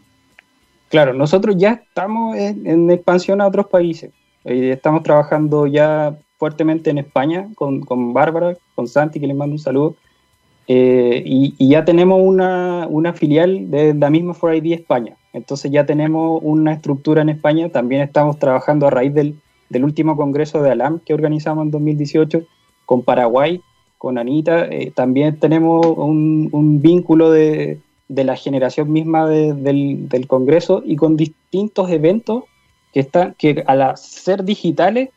[0.89, 4.11] Claro, nosotros ya estamos en, expansión a otros países.
[4.43, 9.53] Eh, estamos trabajando ya fuertemente en España con, con Bárbara, con Santi, que les mando
[9.53, 9.95] un saludo.
[10.67, 15.15] Eh, y, ya tenemos una, una, filial de la misma 4ID España.
[15.33, 17.69] Entonces ya tenemos una estructura en España.
[17.69, 22.43] También estamos trabajando a raíz del, del último congreso de ALAM que organizamos en 2018
[22.85, 23.61] con Paraguay,
[23.97, 24.65] con Anita.
[24.65, 27.79] Eh, también tenemos un, un vínculo de,
[28.11, 32.43] de la generación misma del, del, Congreso y con distintos eventos
[32.91, 35.09] que, están, que al ser digitales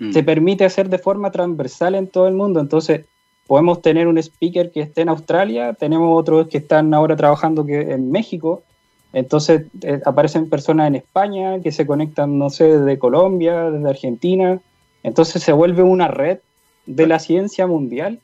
[0.00, 0.10] mm.
[0.10, 2.58] se permite hacer de forma transversal en todo el mundo.
[2.58, 3.04] Entonces,
[3.46, 7.80] podemos tener un speaker que esté en Australia, tenemos otros que están ahora trabajando que
[7.92, 8.64] en México,
[9.12, 14.60] entonces eh, aparecen personas en España que se conectan, no sé, desde Colombia, desde Argentina,
[15.02, 16.38] entonces se vuelve una red
[16.86, 18.20] de la ciencia mundial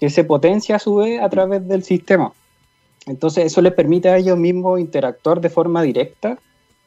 [0.00, 2.32] que se potencia a su vez a través del sistema.
[3.06, 6.38] Entonces eso les permite a ellos mismos interactuar de forma directa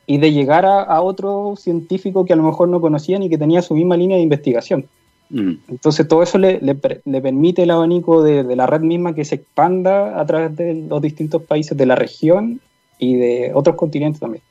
[0.08, 3.62] y de llegar a, otro científico que a lo mejor no conocían y que tenía
[3.62, 4.86] su misma línea de investigación.
[5.30, 5.54] Mm.
[5.68, 10.26] Entonces todo eso le, permite el abanico de, la red misma que se expanda a
[10.26, 12.62] través de los distintos países de la región
[13.00, 14.44] y de otros continentes también.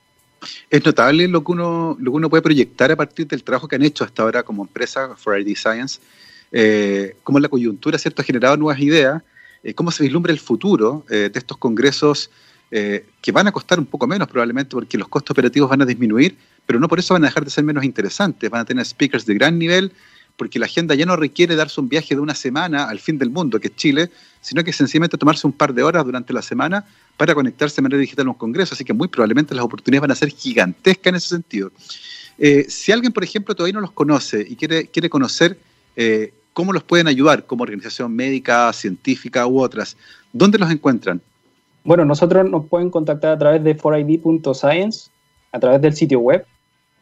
[0.69, 3.77] Es notable lo que, uno, lo que uno puede proyectar a partir del trabajo que
[3.77, 6.01] han hecho hasta ahora como empresa for ID Science,
[6.53, 8.23] eh, cómo la coyuntura ¿cierto?
[8.23, 9.23] ha generado nuevas ideas,
[9.63, 12.31] eh, cómo se vislumbra el futuro eh, de estos congresos
[12.71, 15.87] eh, que van a costar un poco menos probablemente porque los costos operativos van a
[15.87, 16.37] disminuir,
[16.67, 19.25] pero no por eso van a dejar de ser menos interesantes, van a tener speakers
[19.27, 19.93] de gran nivel,
[20.37, 23.31] porque la agenda ya no requiere darse un viaje de una semana al fin del
[23.31, 26.85] mundo, que es Chile, sino que sencillamente tomarse un par de horas durante la semana
[27.17, 30.11] para conectarse de manera digital a un congreso, así que muy probablemente las oportunidades van
[30.11, 31.71] a ser gigantescas en ese sentido.
[32.39, 35.59] Eh, si alguien, por ejemplo, todavía no los conoce y quiere, quiere conocer
[35.97, 39.97] eh, cómo los pueden ayudar como organización médica, científica u otras,
[40.33, 41.21] ¿dónde los encuentran?
[41.85, 45.11] Bueno, nosotros nos pueden contactar a través de forid.science,
[45.53, 46.47] a través del sitio web.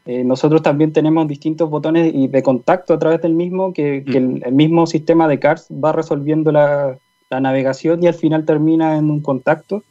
[0.05, 4.43] Eh, nosotros también tenemos distintos botones de contacto a través del mismo, que, mm.
[4.45, 6.99] el, mismo sistema de CARS va resolviendo la,
[7.31, 9.83] navegación y al final termina en un contacto.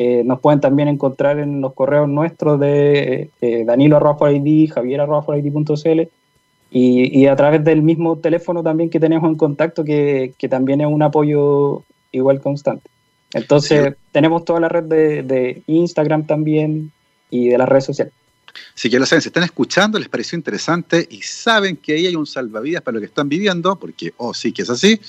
[0.00, 6.00] Eh, nos pueden también encontrar en los correos nuestros de eh, danilo.forid, javier.forid.cl
[6.70, 10.80] y, y a través del mismo teléfono también que tenemos en contacto, que, que también
[10.80, 11.82] es un apoyo
[12.12, 12.88] igual constante.
[13.34, 16.92] Entonces, tenemos toda la red de, Instagram también
[17.28, 18.14] y de las redes sociales.
[18.74, 22.14] Si ya lo saben, si están escuchando, les pareció interesante y saben que ahí hay
[22.14, 25.00] un salvavidas para lo que están viviendo, porque, oh, sí que es así,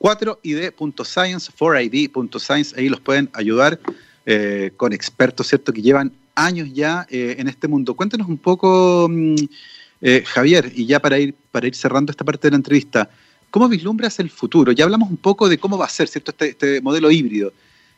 [0.00, 3.78] 4id.science, 4id.science, ahí los pueden ayudar
[4.24, 7.94] eh, con expertos, ¿cierto?, que llevan años ya eh, en este mundo.
[7.94, 9.34] Cuéntenos un poco, mm,
[10.00, 13.08] eh, Javier, y ya para ir, para ir cerrando esta parte de la entrevista,
[13.50, 14.72] ¿Cómo vislumbras el futuro?
[14.72, 16.30] Ya hablamos un poco de cómo va a ser ¿cierto?
[16.30, 17.52] Este, este modelo híbrido.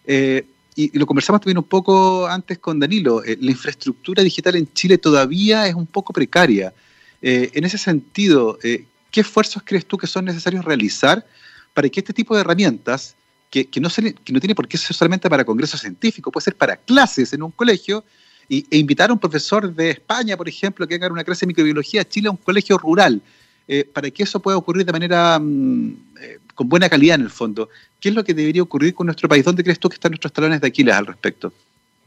[0.04, 3.22] Y, lo conversamos también un poco antes con Danilo.
[3.24, 6.74] La infraestructura digital en Chile todavía es un poco precaria.
[7.22, 11.24] En ese sentido, ¿qué esfuerzos crees tú que son necesarios realizar
[11.72, 13.14] para que este tipo de herramientas,
[13.62, 16.76] que, no, que no tiene por qué ser solamente para congresos científicos, puede ser para
[16.76, 18.05] clases en un colegio,
[18.48, 21.48] y, e invitar a un profesor de España, por ejemplo, que haga una clase de
[21.48, 23.22] microbiología a Chile a un colegio rural,
[23.66, 25.88] eh, para que eso pueda ocurrir de manera mm,
[26.20, 27.68] eh, con buena calidad en el fondo.
[28.00, 29.44] ¿Qué es lo que debería ocurrir con nuestro país?
[29.44, 31.52] ¿Dónde crees tú que están nuestros talones de Aquiles al respecto?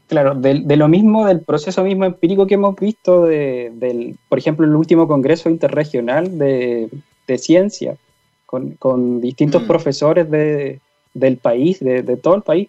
[0.06, 4.64] Claro, de, lo mismo, del proceso mismo empírico que hemos visto, de, del, por ejemplo,
[4.64, 6.88] el último Congreso Interregional de,
[7.36, 7.96] ciencia,
[8.46, 9.66] con, distintos mm.
[9.66, 10.30] profesores
[11.18, 12.68] del país, de, todo el país,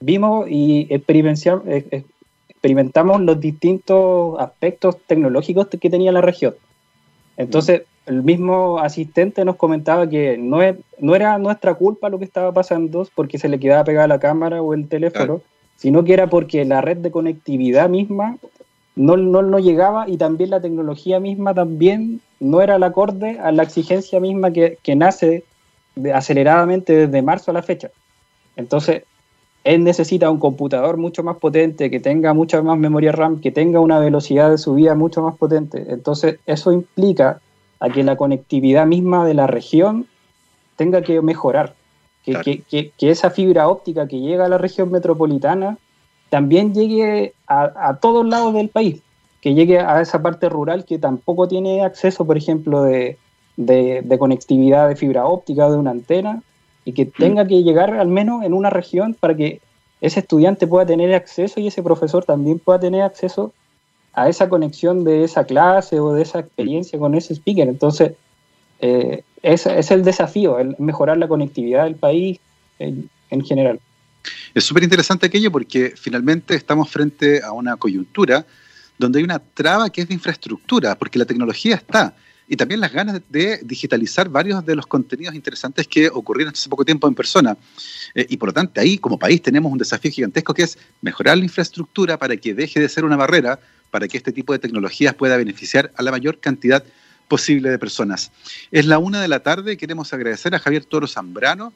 [0.00, 6.54] vimos y experimentamos los distintos aspectos tecnológicos que tenía la región.
[7.36, 10.58] Entonces, el mismo asistente nos comentaba que no,
[10.98, 14.60] no era nuestra culpa lo que estaba pasando porque se le quedaba pegada la cámara
[14.60, 15.40] o el teléfono,
[15.76, 18.36] sino que era porque la red de conectividad misma
[18.94, 23.62] no, no, llegaba y también la tecnología misma también no era el acorde a la
[23.62, 25.44] exigencia misma que, nace
[26.12, 27.90] aceleradamente desde marzo a la fecha.
[28.56, 29.04] Entonces,
[29.64, 33.80] él necesita un computador mucho más potente, que tenga mucha más memoria RAM, que tenga
[33.80, 35.86] una velocidad de subida mucho más potente.
[35.88, 37.40] Entonces, eso implica
[37.78, 40.06] a que la conectividad misma de la región
[40.76, 41.74] tenga que mejorar,
[42.24, 45.78] que, esa fibra óptica que llega a la región metropolitana
[46.30, 49.02] también llegue a, todos lados del país,
[49.40, 53.18] que llegue a esa parte rural que tampoco tiene acceso, por ejemplo, de,
[54.18, 56.42] conectividad de fibra óptica, de una antena,
[56.84, 59.60] y que tenga que llegar al menos en una región para que
[60.00, 63.52] ese estudiante pueda tener acceso y ese profesor también pueda tener acceso
[64.14, 67.68] a esa conexión de esa clase o de esa experiencia con ese speaker.
[67.68, 68.12] Entonces,
[68.80, 72.40] eh, ese es el desafío, el mejorar la conectividad del país
[72.78, 73.08] en,
[73.44, 73.80] general.
[74.54, 78.44] Es súper interesante aquello porque finalmente estamos frente a una coyuntura
[78.98, 82.14] donde hay una traba que es de infraestructura, porque la tecnología está,
[82.52, 86.84] y también las ganas de digitalizar varios de los contenidos interesantes que ocurrieron hace poco
[86.84, 87.56] tiempo en persona.
[88.14, 91.38] Eh, y por lo tanto, ahí como país tenemos un desafío gigantesco que es mejorar
[91.38, 93.58] la infraestructura para que deje de ser una barrera
[93.90, 96.84] para que este tipo de tecnologías pueda beneficiar a la mayor cantidad
[97.26, 98.30] posible de personas.
[98.70, 101.72] Es la una de la tarde, queremos agradecer a Javier Toro Zambrano,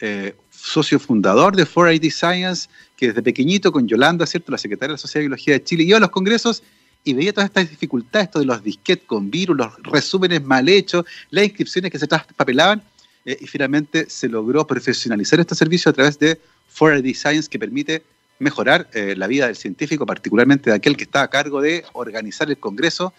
[0.00, 4.52] eh, socio fundador de 4ID Science, que desde pequeñito con Yolanda, ¿cierto?
[4.52, 6.62] la secretaria de la Sociedad de Biología de Chile, iba a los congresos
[7.04, 11.04] y veía todas estas dificultades, esto de los disquetes con virus, los resúmenes mal hechos,
[11.30, 12.82] las inscripciones que se traspapelaban,
[13.24, 16.40] eh, y finalmente se logró profesionalizar este servicio a través de
[16.78, 18.02] 4ID Science, que permite
[18.38, 22.48] mejorar eh, la vida del científico, particularmente de aquel que está a cargo de organizar
[22.48, 23.12] el Congreso.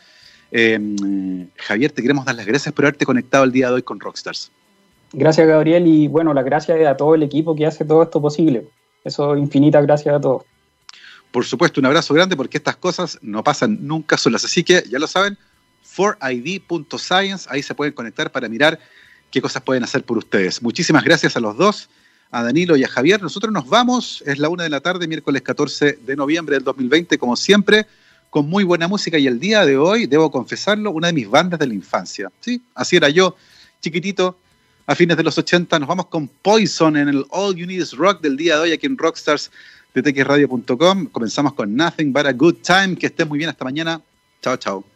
[0.52, 4.00] Em, Javier, te queremos dar las gracias por haberte conectado el día de hoy con
[4.00, 4.52] Rockstars.
[5.14, 8.66] Gracias, Gabriel, y bueno, las gracias a todo el equipo que hace todo esto posible.
[9.04, 10.44] Eso, infinitas gracias a todos.
[11.32, 14.44] Por supuesto, un abrazo grande porque estas cosas no pasan nunca solas.
[14.44, 15.38] Así que ya lo saben,
[15.96, 18.80] 4id.science, ahí se pueden conectar para mirar
[19.32, 20.62] qué cosas pueden hacer por ustedes.
[20.62, 21.90] Muchísimas gracias a los dos,
[22.32, 23.22] a Danilo y a Javier.
[23.22, 27.18] Nosotros nos vamos, es la una de la tarde, miércoles 14 de noviembre del 2020,
[27.18, 27.88] como siempre,
[28.30, 31.60] con muy buena música y el día de hoy, debo confesarlo, una de mis bandas
[31.60, 32.32] de la infancia.
[32.40, 33.36] Sí, así era yo,
[33.82, 34.38] chiquitito,
[34.86, 35.80] a fines de los 80.
[35.80, 38.72] Nos vamos con Poison en el All You Need Is Rock del día de hoy
[38.72, 39.52] aquí en Rockstars
[39.94, 40.14] de
[41.12, 42.96] Comenzamos con Nothing But a Good Time.
[42.96, 43.50] Que estén muy bien.
[43.50, 44.02] Hasta mañana.
[44.42, 44.91] Chao, chao.